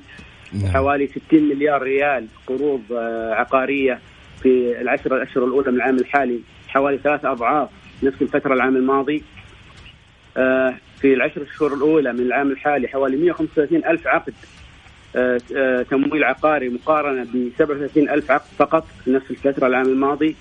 نعم. 0.54 0.72
حوالي 0.72 1.08
60 1.08 1.44
مليار 1.50 1.82
ريال 1.82 2.28
قروض 2.48 2.82
آه 2.92 3.34
عقارية 3.34 4.00
في 4.44 4.82
العشر 4.82 5.16
الأشهر 5.16 5.46
الأولى 5.46 5.72
من 5.72 5.78
العام 5.78 5.96
الحالي. 5.96 6.40
حوالي 6.68 6.98
ثلاث 6.98 7.26
أضعاف 7.26 7.70
نفس 8.04 8.22
الفترة 8.22 8.54
العام 8.54 8.76
الماضي. 8.76 9.24
في 11.02 11.14
العشر 11.14 11.46
شهور 11.58 11.74
الأولى 11.74 12.14
من 12.14 12.20
العام 12.20 12.52
الحالي 12.52 12.88
حوالي 12.88 13.18
135 13.18 13.86
ألف 13.86 14.08
عقد. 14.08 14.34
تمويل 15.90 16.24
عقاري 16.24 16.70
مقارنة 16.70 17.24
ب 17.24 17.50
37 17.58 18.10
ألف 18.10 18.32
عقد 18.32 18.46
فقط 18.58 18.88
في 19.06 19.12
نفس 19.12 19.32
الفترة 19.32 19.68
العام 19.68 19.86
الماضي. 19.86 20.36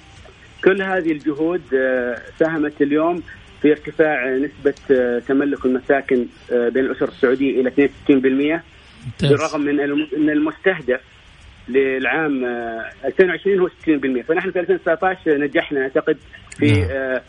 كل 0.66 0.83
هذه 0.83 1.12
الجهود 1.12 1.62
آه، 1.74 2.18
ساهمت 2.38 2.83
اليوم 2.83 3.22
في 3.62 3.70
ارتفاع 3.70 4.37
نسبة 4.37 4.74
تملك 5.18 5.66
المساكن 5.66 6.26
بين 6.50 6.85
الأسر 6.85 7.09
السعودية 7.09 7.61
إلى 7.61 7.70
62% 7.70 8.62
بالرغم 9.22 9.61
من 9.61 9.81
أن 9.81 10.31
المستهدف 10.31 11.00
للعام 11.68 12.44
2020 13.05 13.59
هو 13.61 13.68
60% 13.68 14.22
فنحن 14.22 14.50
في 14.50 14.61
2019 14.61 15.38
نجحنا 15.38 15.83
أعتقد 15.83 16.16
في 16.59 16.66
نعم. 16.66 17.20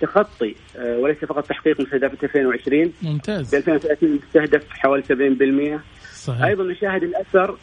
تخطي 0.00 0.54
آه، 0.78 0.98
وليس 0.98 1.18
فقط 1.18 1.48
تحقيق 1.48 1.80
مستهدفات 1.80 2.24
2020 2.24 2.92
ممتاز. 3.02 3.54
ب 3.54 3.58
2030 3.58 4.20
مستهدف 4.26 4.62
حوالي 4.70 5.02
70% 5.02 5.80
صحيح. 6.14 6.42
أيضا 6.42 6.64
نشاهد 6.64 7.02
الأثر 7.02 7.56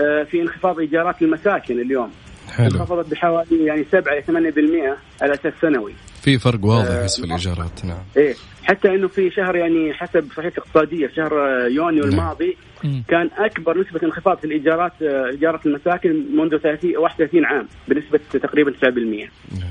آه، 0.00 0.22
في 0.22 0.42
انخفاض 0.42 0.78
إيجارات 0.78 1.22
المساكن 1.22 1.80
اليوم. 1.80 2.12
حلو. 2.50 2.66
انخفضت 2.66 3.10
بحوالي 3.10 3.64
يعني 3.64 3.84
7 3.92 4.12
إلى 4.12 4.22
8% 4.22 5.22
على 5.22 5.34
أساس 5.34 5.52
سنوي. 5.62 5.94
في 6.22 6.38
فرق 6.38 6.64
واضح 6.64 6.90
آه 6.90 7.06
في 7.06 7.24
الإيجارات 7.24 7.84
نعم. 7.84 7.98
إيه. 8.16 8.34
حتى 8.64 8.88
إنه 8.88 9.08
في 9.08 9.30
شهر 9.30 9.56
يعني 9.56 9.92
حسب 9.94 10.28
صحيفه 10.36 10.62
اقتصادية 10.62 11.06
في 11.06 11.14
شهر 11.14 11.32
يونيو 11.70 12.04
نعم. 12.04 12.10
الماضي 12.12 12.56
كان 12.82 13.30
أكبر 13.38 13.80
نسبة 13.80 14.00
انخفاض 14.02 14.38
في 14.38 14.44
الإيجارات 14.44 14.92
إيجارات 15.02 15.66
المساكن 15.66 16.36
منذ 16.36 16.58
30 16.58 16.96
31 16.96 17.44
عام 17.44 17.68
بنسبة 17.88 18.20
تقريبا 18.32 18.72
9% 18.72 19.30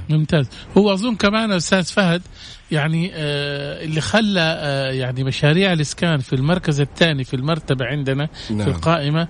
ممتاز. 0.09 0.49
هو 0.77 0.93
أظن 0.93 1.15
كمان 1.15 1.51
أستاذ 1.51 1.83
فهد 1.83 2.21
يعني 2.71 3.11
آه 3.13 3.83
اللي 3.83 4.01
خلى 4.01 4.57
آه 4.59 4.91
يعني 4.91 5.23
مشاريع 5.23 5.73
الإسكان 5.73 6.19
في 6.19 6.33
المركز 6.33 6.81
الثاني 6.81 7.23
في 7.23 7.33
المرتبة 7.33 7.85
عندنا 7.85 8.29
نعم. 8.51 8.63
في 8.63 8.67
القائمة 8.67 9.27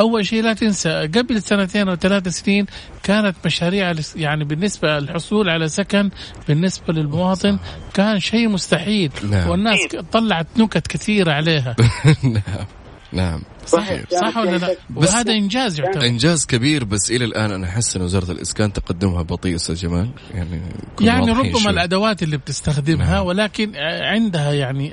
أول 0.00 0.26
شيء 0.26 0.42
لا 0.42 0.52
تنسى 0.52 1.10
قبل 1.14 1.42
سنتين 1.42 1.88
أو 1.88 1.94
ثلاث 1.96 2.28
سنين 2.28 2.66
كانت 3.02 3.36
مشاريع 3.44 3.94
يعني 4.16 4.44
بالنسبة 4.44 4.98
للحصول 4.98 5.48
على 5.48 5.68
سكن 5.68 6.10
بالنسبة 6.48 6.92
للمواطن 6.92 7.58
كان 7.94 8.20
شيء 8.20 8.48
مستحيل. 8.48 9.12
نعم. 9.30 9.48
والناس 9.48 9.78
طلعت 10.12 10.46
نكت 10.56 10.86
كثيرة 10.86 11.32
عليها. 11.32 11.76
نعم 12.22 12.66
نعم 13.12 13.40
صحيح 13.66 14.02
صح 14.10 14.36
ولا 14.36 14.56
لا؟ 14.56 14.76
وهذا 14.96 15.32
إنجاز 15.32 15.80
يعتبر 15.80 16.06
إنجاز 16.06 16.46
كبير 16.46 16.84
بس 16.84 17.10
إلى 17.10 17.24
الآن 17.24 17.50
أنا 17.50 17.66
أحس 17.66 17.96
إن 17.96 18.02
وزارة 18.02 18.32
الإسكان 18.32 18.72
تقدمها 18.72 19.22
بطيء 19.22 19.54
أستاذ 19.54 19.74
جمال 19.74 20.08
يعني 20.34 20.60
يعني 21.00 21.32
ربما 21.32 21.60
شو. 21.60 21.70
الأدوات 21.70 22.22
اللي 22.22 22.36
بتستخدمها 22.36 23.14
نعم. 23.14 23.26
ولكن 23.26 23.76
عندها 24.02 24.52
يعني 24.52 24.92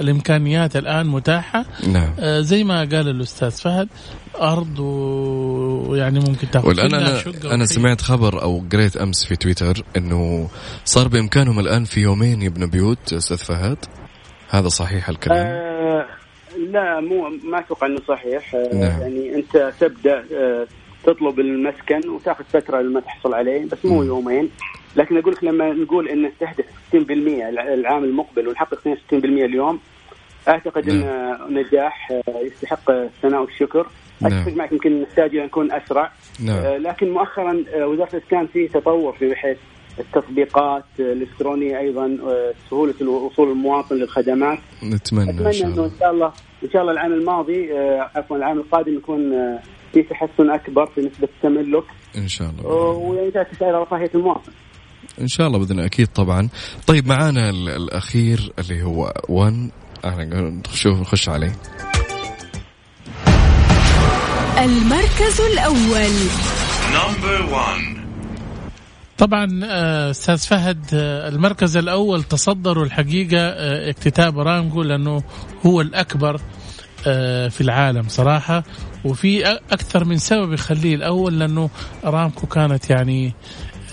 الإمكانيات 0.00 0.76
الآن 0.76 1.06
متاحة 1.06 1.64
نعم. 1.88 2.14
آه 2.18 2.40
زي 2.40 2.64
ما 2.64 2.78
قال 2.78 3.08
الأستاذ 3.08 3.50
فهد 3.50 3.88
أرض 4.40 4.78
ويعني 4.78 6.20
ممكن 6.20 6.50
تأخذ 6.50 6.68
والآن 6.68 6.94
أنا 6.94 7.22
أنا 7.44 7.66
سمعت 7.66 8.00
خبر 8.00 8.42
أو 8.42 8.64
قريت 8.72 8.96
أمس 8.96 9.24
في 9.24 9.36
تويتر 9.36 9.84
إنه 9.96 10.48
صار 10.84 11.08
بإمكانهم 11.08 11.58
الآن 11.60 11.84
في 11.84 12.00
يومين 12.00 12.42
يبنوا 12.42 12.68
بيوت 12.68 13.12
أستاذ 13.12 13.36
فهد 13.36 13.78
هذا 14.50 14.68
صحيح 14.68 15.08
الكلام؟ 15.08 15.46
آه 15.46 16.17
لا 16.56 17.00
مو 17.00 17.28
ما 17.28 17.58
أتوقع 17.58 17.86
إنه 17.86 18.00
صحيح 18.08 18.54
آه، 18.54 18.74
نعم. 18.74 19.00
يعني 19.00 19.34
أنت 19.34 19.72
تبدأ 19.80 20.24
آه، 20.32 20.66
تطلب 21.04 21.40
المسكن 21.40 22.08
وتأخذ 22.08 22.44
فترة 22.44 22.80
لما 22.80 23.00
تحصل 23.00 23.34
عليه 23.34 23.64
بس 23.64 23.84
مو 23.84 24.02
يومين 24.02 24.50
لكن 24.96 25.18
أقول 25.18 25.32
لك 25.32 25.44
لما 25.44 25.72
نقول 25.72 26.08
إن 26.08 26.22
نستهدف 26.22 26.64
60% 26.92 26.96
العام 27.58 28.04
المقبل 28.04 28.48
ونحقق 28.48 28.78
62% 28.78 28.84
اليوم 29.44 29.80
أعتقد 30.48 30.90
نعم. 30.90 31.02
ان 31.02 31.54
نجاح 31.54 32.12
آه، 32.12 32.40
يستحق 32.40 32.90
الثناء 32.90 33.40
والشكر 33.40 33.86
نعم. 34.20 34.32
أتفق 34.32 34.52
معك 34.52 34.72
يمكن 34.72 35.02
نحتاج 35.02 35.36
نكون 35.36 35.72
أسرع 35.72 36.12
نعم. 36.44 36.64
لكن 36.64 37.10
مؤخرا 37.10 37.64
وزارة 37.76 38.16
الإسكان 38.16 38.46
في 38.46 38.68
تطور 38.68 39.12
في 39.12 39.28
بحيث 39.28 39.56
التطبيقات 40.00 40.84
الإلكترونية 40.98 41.78
أيضا 41.78 42.16
سهولة 42.70 43.08
وصول 43.10 43.50
المواطن 43.50 43.96
للخدمات. 43.96 44.58
نتمنى, 44.82 45.32
نتمنى 45.32 45.46
ان 45.46 45.52
شاء 45.52 45.68
الله. 45.68 45.84
انه 45.84 45.84
إن 45.84 45.98
شاء 46.00 46.10
الله 46.10 46.32
إن 46.64 46.70
شاء 46.70 46.82
الله 46.82 46.92
العام 46.92 47.12
الماضي 47.12 47.72
آه، 47.72 48.10
عفوا 48.14 48.36
العام 48.36 48.58
القادم 48.58 48.96
يكون 48.96 49.32
آه، 49.32 49.60
في 49.92 50.02
تحسن 50.02 50.50
أكبر 50.50 50.86
في 50.86 51.00
نسبة 51.00 51.28
التملك. 51.36 51.84
إن 52.16 52.28
شاء 52.28 52.50
الله. 52.50 52.66
ويعني 52.70 53.30
تعكس 53.30 53.62
على 53.62 53.82
رفاهية 53.82 54.10
المواطن. 54.14 54.52
إن 55.20 55.28
شاء 55.28 55.46
الله 55.46 55.58
بإذن 55.58 55.80
أكيد 55.80 56.06
طبعا. 56.06 56.48
طيب 56.86 57.06
معانا 57.06 57.50
الأخير 57.50 58.52
اللي 58.58 58.82
هو 58.82 59.12
1 59.28 59.70
نشوف 60.72 61.00
نخش 61.00 61.28
عليه. 61.28 61.52
المركز 64.58 65.40
الأول. 65.40 66.14
نمبر 66.94 67.54
1 67.54 68.07
طبعا 69.18 69.60
آه، 69.64 70.10
أستاذ 70.10 70.38
فهد 70.38 70.84
آه، 70.94 71.28
المركز 71.28 71.76
الأول 71.76 72.22
تصدروا 72.22 72.84
الحقيقة 72.84 73.38
آه، 73.38 73.90
اكتتاب 73.90 74.38
ارامكو 74.38 74.82
لأنه 74.82 75.22
هو 75.66 75.80
الأكبر 75.80 76.40
في 77.50 77.60
العالم 77.60 78.08
صراحة. 78.08 78.64
وفي 79.04 79.46
أكثر 79.46 80.04
من 80.04 80.18
سبب 80.18 80.52
يخليه 80.52 80.94
الأول 80.94 81.38
لأنه 81.38 81.70
ارامكو 82.04 82.46
كانت 82.46 82.90
يعني 82.90 83.32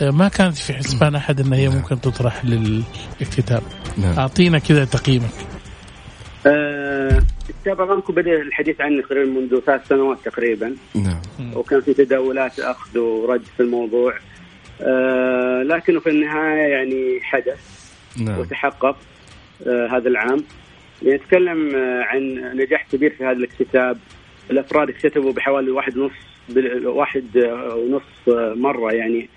ما 0.02 0.28
كانت 0.28 0.58
في 0.58 0.74
حسبان 0.74 1.16
أحد 1.16 1.40
ان 1.40 1.54
هي 1.54 1.68
نعم. 1.68 1.76
ممكن 1.76 2.02
تطرح 2.02 2.46
للاكتتاب. 2.46 3.64
نعم. 3.98 4.20
أعطينا 4.20 4.60
كذا 4.60 4.86
تقييمك. 4.86 5.34
كتاب 7.62 7.82
ارامكو 7.82 8.14
بدأ 8.14 8.42
الحديث 8.42 8.82
عنه 8.82 9.02
تقريبا 9.02 9.40
منذ 9.40 9.60
ثلاث 9.66 9.88
سنوات 9.88 10.18
تقريبا. 10.26 10.76
نعم. 10.96 11.22
وكان 11.56 11.82
في 11.82 11.94
تداولات 11.94 12.60
أخذ 12.60 13.00
ورد 13.00 13.42
في 13.58 13.64
الموضوع. 13.64 14.14
أه 14.82 15.64
لكنه 15.64 16.00
في 16.00 16.10
النهاية 16.10 16.68
يعني 16.68 17.20
حدث 17.22 17.92
نعم. 18.22 18.40
وتحقق 18.40 18.98
أه 19.68 19.88
هذا 19.88 20.08
العام. 20.10 20.44
نتكلم 21.04 21.76
آه، 21.76 22.04
عن 22.04 22.52
نجاح 22.56 22.88
كبير 22.92 23.10
في 23.10 23.24
هذا 23.24 23.38
الاكتتاب 23.38 23.98
الأفراد 24.52 24.90
اكتتبوا 24.90 25.32
بحوالي 25.34 25.72
واحد 25.72 25.98
ونص 25.98 26.12
واحد 26.86 27.38
آه، 27.38 27.76
ونص 27.76 28.38
آه، 28.38 28.54
مرة 28.58 28.92
يعني 28.92 29.30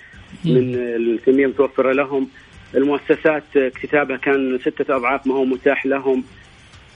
من 0.44 0.74
الكمية 0.74 1.44
المتوفرة 1.44 1.92
لهم. 1.92 2.28
المؤسسات 2.74 3.56
اكتتابها 3.56 4.16
كان 4.16 4.58
ستة 4.58 4.96
أضعاف 4.96 5.26
ما 5.26 5.34
هو 5.34 5.44
متاح 5.44 5.86
لهم. 5.86 6.24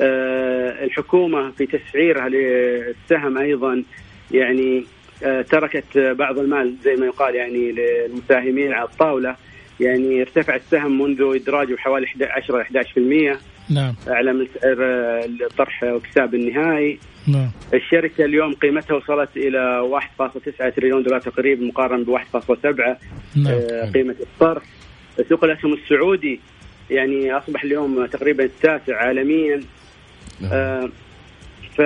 الحكومة 0.00 1.50
في 1.50 1.66
تسعيرها 1.66 2.28
للسهم 2.28 3.38
أيضا 3.38 3.82
يعني 4.30 4.84
تركت 5.50 5.98
بعض 5.98 6.38
المال 6.38 6.74
زي 6.84 6.96
ما 6.96 7.06
يقال 7.06 7.34
يعني 7.34 7.72
للمساهمين 7.72 8.72
على 8.72 8.88
الطاولة. 8.88 9.36
يعني 9.80 10.20
ارتفع 10.20 10.54
السهم 10.54 11.02
منذ 11.02 11.40
إدراجه 11.42 11.74
بحوالي 11.74 12.06
10 12.20 12.62
11% 12.62 13.38
نعم. 13.70 13.94
اعلى 14.08 14.32
من 14.32 14.46
سعر 14.60 14.76
الطرح 15.42 15.82
واكتساب 15.82 16.34
النهائي. 16.34 16.98
نعم. 17.26 17.50
الشركة 17.74 18.24
اليوم 18.24 18.54
قيمتها 18.54 18.94
وصلت 18.94 19.36
إلى 19.36 19.88
1.9 20.18 20.74
تريليون 20.76 21.02
دولار 21.02 21.20
تقريبا 21.20 21.64
مقارنة 21.64 22.04
ب 22.04 22.10
1.7 22.10 22.98
نعم. 23.36 23.46
آه، 23.46 23.90
قيمة 23.90 24.14
الصرف 24.20 24.62
سوق 25.28 25.44
الأسهم 25.44 25.72
السعودي 25.72 26.40
يعني 26.90 27.32
أصبح 27.32 27.64
اليوم 27.64 28.06
تقريبا 28.06 28.44
التاسع 28.44 28.96
عالميا. 28.96 29.60
نعم. 30.40 30.52
آه 30.52 30.90
ف 31.76 31.78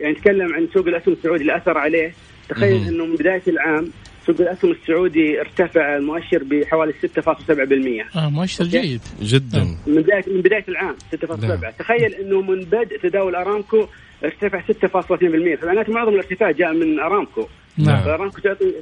يعني 0.00 0.12
نتكلم 0.12 0.54
عن 0.54 0.68
سوق 0.74 0.86
الأسهم 0.86 1.14
السعودي 1.14 1.42
اللي 1.42 1.56
اثر 1.56 1.78
عليه 1.78 2.14
تخيل 2.48 2.88
إنه 2.88 3.06
من 3.06 3.14
بداية 3.14 3.42
العام 3.48 3.90
سوق 4.26 4.40
الاسهم 4.40 4.70
السعودي 4.70 5.40
ارتفع 5.40 5.96
المؤشر 5.96 6.42
بحوالي 6.44 6.92
6.7% 6.92 8.16
آه 8.16 8.28
مؤشر 8.28 8.64
جيد. 8.64 9.00
جدا. 9.22 9.60
آه. 9.60 9.76
من 9.86 10.02
بدايه 10.02 10.24
من 10.26 10.40
بداية 10.40 10.64
العام 10.68 10.96
6.7 11.14 11.44
نعم. 11.44 11.60
تخيل 11.78 12.14
إنه 12.14 12.40
من 12.40 12.60
بدء 12.60 12.98
تداول 13.02 13.34
أرامكو 13.34 13.86
ارتفع 14.24 14.60
6.2% 14.60 15.60
فمعناته 15.60 15.92
معظم 15.92 16.12
الارتفاع 16.12 16.50
جاء 16.50 16.72
من 16.72 17.00
أرامكو. 17.00 17.46
نعم. 17.78 18.04
فأرامكو 18.04 18.38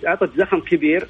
أعطت 0.06 0.30
زخم 0.36 0.60
كبير. 0.60 1.06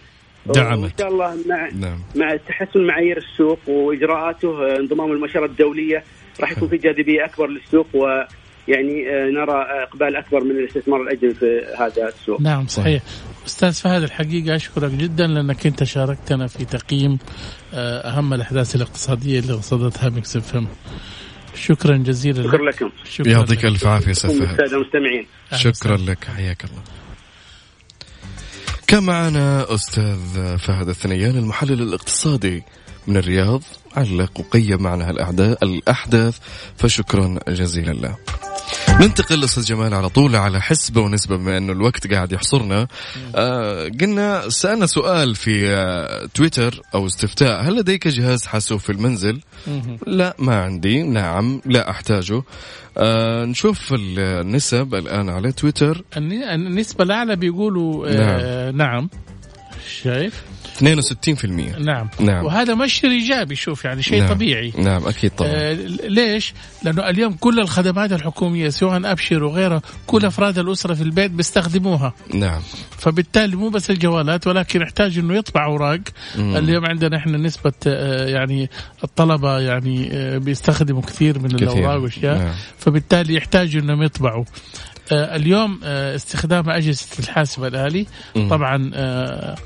دعمت. 0.47 0.83
وإن 0.83 0.91
شاء 0.99 1.09
الله 1.09 1.37
مع 1.49 1.69
نعم. 1.81 1.99
مع 2.17 2.37
تحسن 2.37 2.87
معايير 2.87 3.19
السوق 3.19 3.59
وإجراءاته 3.69 4.77
انضمام 4.77 5.13
المؤشرات 5.13 5.51
الدولية 5.51 6.05
راح 6.41 6.53
يكون 6.53 6.69
في 6.69 6.77
جاذبية 6.77 7.25
أكبر 7.25 7.47
للسوق 7.47 7.87
و 7.95 8.23
يعني 8.69 9.09
آه، 9.11 9.31
نرى 9.31 9.83
إقبال 9.83 10.17
أكبر 10.17 10.45
من 10.45 10.51
الاستثمار 10.51 11.03
الأجنبي 11.03 11.35
في 11.35 11.61
هذا 11.79 12.09
السوق. 12.09 12.41
نعم 12.41 12.67
صحيح. 12.67 13.03
أستاذ 13.47 13.73
فهد 13.73 14.03
الحقيقة 14.03 14.57
أشكرك 14.57 14.91
جدا 14.91 15.27
لأنك 15.27 15.67
أنت 15.67 15.85
شاركتنا 15.85 16.47
في 16.47 16.65
تقييم 16.65 17.19
آه، 17.75 18.09
أهم 18.09 18.35
الأحداث 18.35 18.77
الاقتصادية 18.77 19.39
اللي 19.39 19.53
رصدتها 19.53 20.09
Mix 20.09 20.37
F. 20.37 20.65
شكرا 21.55 21.97
جزيلا 21.97 22.43
شكرا 22.43 22.71
لكم 22.71 22.91
شكرا 23.05 23.29
يعطيك 23.29 23.65
ألف 23.65 23.87
عافية 23.87 24.11
أستاذ 24.11 24.47
فهد. 24.47 24.61
المستمعين. 24.61 25.27
شكرا 25.55 25.97
لك 25.97 26.25
حياك 26.25 26.65
الله. 26.65 26.83
كان 28.87 29.03
معنا 29.03 29.75
أستاذ 29.75 30.59
فهد 30.59 30.89
الثنيان 30.89 31.39
المحلل 31.39 31.83
الاقتصادي 31.83 32.63
من 33.07 33.17
الرياض 33.17 33.63
علق 33.97 34.41
وقيم 34.41 34.83
معنا 34.83 35.11
الأحداث 35.63 36.39
فشكرا 36.77 37.39
جزيلا 37.49 37.93
له. 37.93 38.17
ننتقل 39.01 39.45
أستاذ 39.45 39.65
جمال 39.65 39.95
على 39.95 40.09
طول 40.09 40.37
على 40.37 40.61
حسبه 40.61 41.01
ونسبة 41.01 41.37
بما 41.37 41.57
أنه 41.57 41.73
الوقت 41.73 42.13
قاعد 42.13 42.33
يحصرنا. 42.33 42.89
آه 43.35 43.89
قلنا 44.01 44.49
سألنا 44.49 44.87
سؤال 44.87 45.35
في 45.35 45.69
آه 45.69 46.29
تويتر 46.35 46.81
أو 46.95 47.07
استفتاء. 47.07 47.63
هل 47.63 47.77
لديك 47.77 48.09
جهاز 48.09 48.47
حاسوب 48.47 48.81
في 48.81 48.93
المنزل؟ 48.93 49.41
لا 50.07 50.37
ما 50.39 50.63
عندي. 50.63 51.03
نعم 51.03 51.61
لا 51.67 51.91
أحتاجه. 51.91 52.43
آه 52.99 53.45
نشوف 53.45 53.95
النسب 53.99 54.95
الآن 54.95 55.29
على 55.29 55.53
تويتر. 55.53 56.05
النسبة 56.17 57.05
الأعلى 57.05 57.37
بيقولوا 57.37 58.09
آه 58.09 58.71
نعم, 58.71 58.77
نعم. 58.77 59.09
شايف؟ 59.89 60.43
62% 60.79 61.79
نعم. 61.79 62.09
نعم. 62.21 62.45
وهذا 62.45 62.75
مؤشر 62.75 63.09
إيجابي 63.09 63.55
شوف 63.55 63.85
يعني 63.85 64.03
شيء 64.03 64.21
نعم. 64.21 64.29
طبيعي. 64.29 64.73
نعم 64.79 65.07
أكيد 65.07 65.31
طبعا. 65.31 65.51
آه 65.51 65.73
ليش؟ 66.09 66.55
لأنه 66.83 67.09
اليوم 67.09 67.33
كل 67.33 67.61
الخدمات 67.61 68.13
الحكومية 68.13 68.69
سواء 68.69 69.13
أبشر 69.13 69.45
وغيرها 69.45 69.83
كل 70.07 70.25
أفراد 70.25 70.59
الأسرة 70.59 70.95
في 70.95 71.03
البيت 71.03 71.31
بيستخدموها. 71.31 72.13
نعم. 72.35 72.61
فبالتالي 72.99 73.57
مو 73.57 73.69
بس 73.69 73.91
الجوالات 73.91 74.47
ولكن 74.47 74.83
يحتاج 74.83 75.19
إنه 75.19 75.35
يطبع 75.35 75.65
أوراق. 75.65 76.01
اليوم 76.37 76.87
عندنا 76.87 77.17
إحنا 77.17 77.39
نسبة 77.39 77.73
آه 77.87 78.27
يعني 78.27 78.71
الطلبة 79.05 79.59
يعني 79.61 80.09
آه 80.13 80.39
بيستخدموا 80.39 81.03
كثير 81.03 81.39
من 81.39 81.49
كثير. 81.49 81.63
الأوراق 81.73 82.03
وأشياء. 82.03 82.39
نعم. 82.39 82.55
فبالتالي 82.79 83.35
يحتاجوا 83.35 83.83
إنهم 83.83 84.03
يطبعوا. 84.03 84.45
اليوم 85.13 85.81
آه 85.85 86.17
استخدام 86.17 86.71
أجهزة 86.71 87.07
الحاسب 87.19 87.65
الآلي. 87.65 88.07
طبعا 88.35 88.91
آه 88.95 89.57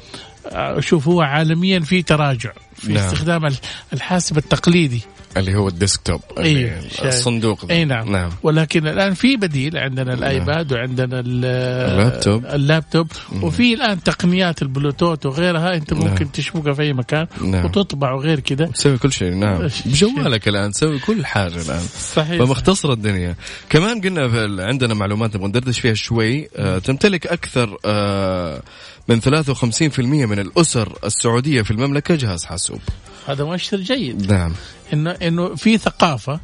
شوف 0.81 1.09
هو 1.09 1.21
عالميا 1.21 1.81
في 1.81 2.03
تراجع 2.03 2.53
في 2.75 2.93
نعم. 2.93 3.05
استخدام 3.05 3.49
الحاسب 3.93 4.39
التقليدي. 4.39 5.03
اللي 5.37 5.57
هو 5.57 5.69
ال 5.69 5.75
desktop 5.75 6.21
أيه 6.39 6.81
الصندوق. 7.05 7.71
اي 7.71 7.85
نعم. 7.85 8.13
نعم. 8.13 8.31
ولكن 8.43 8.87
الآن 8.87 9.15
في 9.15 9.37
بديل 9.37 9.79
عندنا 9.79 10.15
ال 10.15 10.26
iPad 10.26 10.73
نعم. 10.73 10.81
وعندنا 10.81 11.21
ال 11.21 11.37
laptop. 11.37 12.47
ال 12.47 12.56
laptop 12.56 13.13
وفي 13.43 13.75
الآن 13.75 14.03
تقنيات 14.03 14.63
البلوتوث 14.63 15.27
وغيرها 15.27 15.75
أنت 15.75 15.93
ممكن 15.93 16.25
نعم. 16.25 16.33
تشبكها 16.33 16.73
في 16.73 16.83
أي 16.83 16.93
مكان 16.93 17.27
نعم. 17.45 17.65
وتطبع 17.65 18.13
وغير 18.13 18.41
كذا 18.41 18.67
تسوي 18.67 18.99
كل 18.99 19.13
شيء 19.13 19.35
نعم. 19.35 19.69
بجوالك 19.87 20.49
الآن 20.49 20.73
تسوي 20.73 20.99
كل 20.99 21.27
حاجة 21.27 21.63
الآن. 21.63 21.83
صحيح. 22.15 22.43
فمختصره 22.43 22.93
الدنيا. 22.93 23.35
كمان 23.69 24.01
قلنا 24.01 24.65
عندنا 24.65 24.95
معلومات 24.95 25.37
نبغى 25.37 25.49
ندردش 25.49 25.81
فيها 25.81 25.95
شوي. 25.95 26.49
آه 26.57 26.79
تمتلك 26.79 27.27
أكثر 27.27 27.77
آه 27.85 28.63
من 29.09 29.21
53% 29.21 30.27
من 30.27 30.39
الأسر 30.39 30.99
السعودية 31.05 31.63
في 31.63 31.71
المملكة 31.71 32.15
جهاز 32.15 32.45
حاسوب. 32.45 32.81
هذا 33.27 33.45
مؤشر 33.45 33.77
جيد 33.77 34.33
نعم 34.33 34.53
انه 34.93 35.11
إنه 35.11 35.55
في 35.55 35.79
ثقافة 35.79 36.41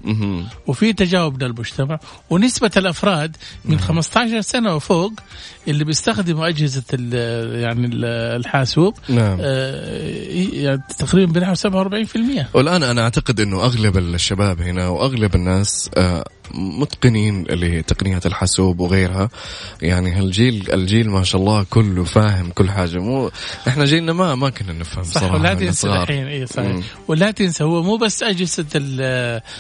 وفي 0.66 0.92
تجاوب 0.92 1.34
من 1.34 1.42
المجتمع 1.42 1.98
ونسبة 2.30 2.70
الأفراد 2.76 3.36
من 3.64 3.80
15 3.80 4.30
نعم. 4.32 4.40
سنة 4.40 4.74
وفوق 4.74 5.12
اللي 5.68 5.84
بيستخدموا 5.84 6.48
أجهزة 6.48 6.82
يعني 7.52 7.90
الحاسوب 8.36 8.94
نعم. 9.08 9.38
آه 9.40 10.28
يعني 10.52 10.82
تقريبا 10.98 11.32
بنحو 11.32 11.54
47% 11.54 12.54
والآن 12.54 12.82
أنا 12.82 13.02
أعتقد 13.02 13.40
إنه 13.40 13.64
أغلب 13.64 13.98
الشباب 13.98 14.60
هنا 14.60 14.88
وأغلب 14.88 15.34
الناس 15.34 15.90
آه 15.96 16.24
متقنين 16.54 17.44
لتقنيات 17.44 18.26
الحاسوب 18.26 18.80
وغيرها. 18.80 19.28
يعني 19.82 20.12
هالجيل 20.12 20.72
الجيل 20.72 21.10
ما 21.10 21.24
شاء 21.24 21.40
الله 21.40 21.66
كله 21.70 22.04
فاهم 22.04 22.50
كل 22.50 22.70
حاجة. 22.70 22.98
مو 22.98 23.30
إحنا 23.68 23.84
جيلنا 23.84 24.12
ما 24.12 24.34
ما 24.34 24.50
كنا 24.50 24.72
نفهم 24.72 25.04
صح 25.04 25.20
صراحة 25.20 25.34
ولا 25.34 25.54
تنسى 25.54 25.88
الحين. 25.88 26.26
اي 26.26 26.46
صحيح. 26.46 26.76
ولا 27.08 27.30
تنسى 27.30 27.64
هو 27.64 27.82
مو 27.82 27.96
بس 27.96 28.22
أجهزة 28.22 28.66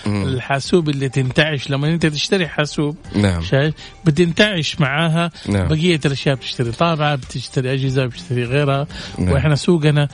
الحاسوب 0.06 0.88
اللي 0.88 1.08
تنتعش. 1.08 1.70
لما 1.70 1.88
أنت 1.88 2.06
تشتري 2.06 2.48
حاسوب 2.48 2.96
نعم. 3.14 3.42
شايف؟ 3.42 3.74
بتنتعش 4.04 4.80
معاها. 4.80 5.30
نعم. 5.48 5.68
بقية 5.68 6.00
الأشياء 6.06 6.34
بتشتري. 6.34 6.72
طابعة 6.72 7.14
بتشتري 7.14 7.72
أجهزة 7.72 8.06
بتشتري 8.06 8.44
غيرها. 8.44 8.86
نعم. 9.18 9.32
وإحنا 9.32 9.54
سوقنا 9.54 10.08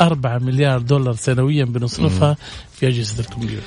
4 0.00 0.38
مليار 0.38 0.78
دولار 0.78 1.14
سنويا 1.14 1.64
بنصرفها 1.64 2.36
في 2.72 2.88
أجهزة 2.88 3.20
الكمبيوتر. 3.20 3.62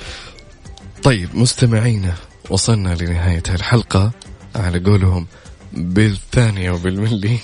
طيب 1.02 1.28
مستمعينا 1.34 2.14
وصلنا 2.50 2.94
لنهاية 2.94 3.42
الحلقة. 3.48 4.12
على 4.56 4.78
قولهم 4.78 5.26
بالثانية 5.72 6.70
وبالملي. 6.70 7.38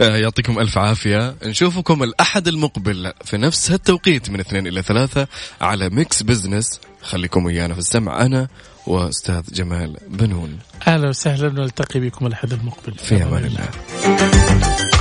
آه، 0.00 0.16
يعطيكم 0.16 0.58
ألف 0.58 0.78
عافية. 0.78 1.34
نشوفكم 1.44 2.02
الأحد 2.02 2.48
المقبل 2.48 3.12
في 3.24 3.36
نفس 3.36 3.70
هالتوقيت 3.70 4.30
من 4.30 4.40
اثنين 4.40 4.66
إلى 4.66 4.82
ثلاثة 4.82 5.26
على 5.60 5.88
Mix 5.88 6.22
Business 6.22 6.80
خليكم 7.02 7.44
ويانا 7.44 7.74
في 7.74 7.80
السمع 7.80 8.22
أنا 8.22 8.48
وأستاذ 8.86 9.42
جمال 9.52 9.96
بنون. 10.08 10.58
أهلا 10.86 11.08
وسهلا 11.08 11.48
نلتقي 11.48 12.00
بكم 12.00 12.26
الأحد 12.26 12.52
المقبل. 12.52 12.94
في 12.94 13.22
أمان 13.22 13.44
الله. 13.44 14.99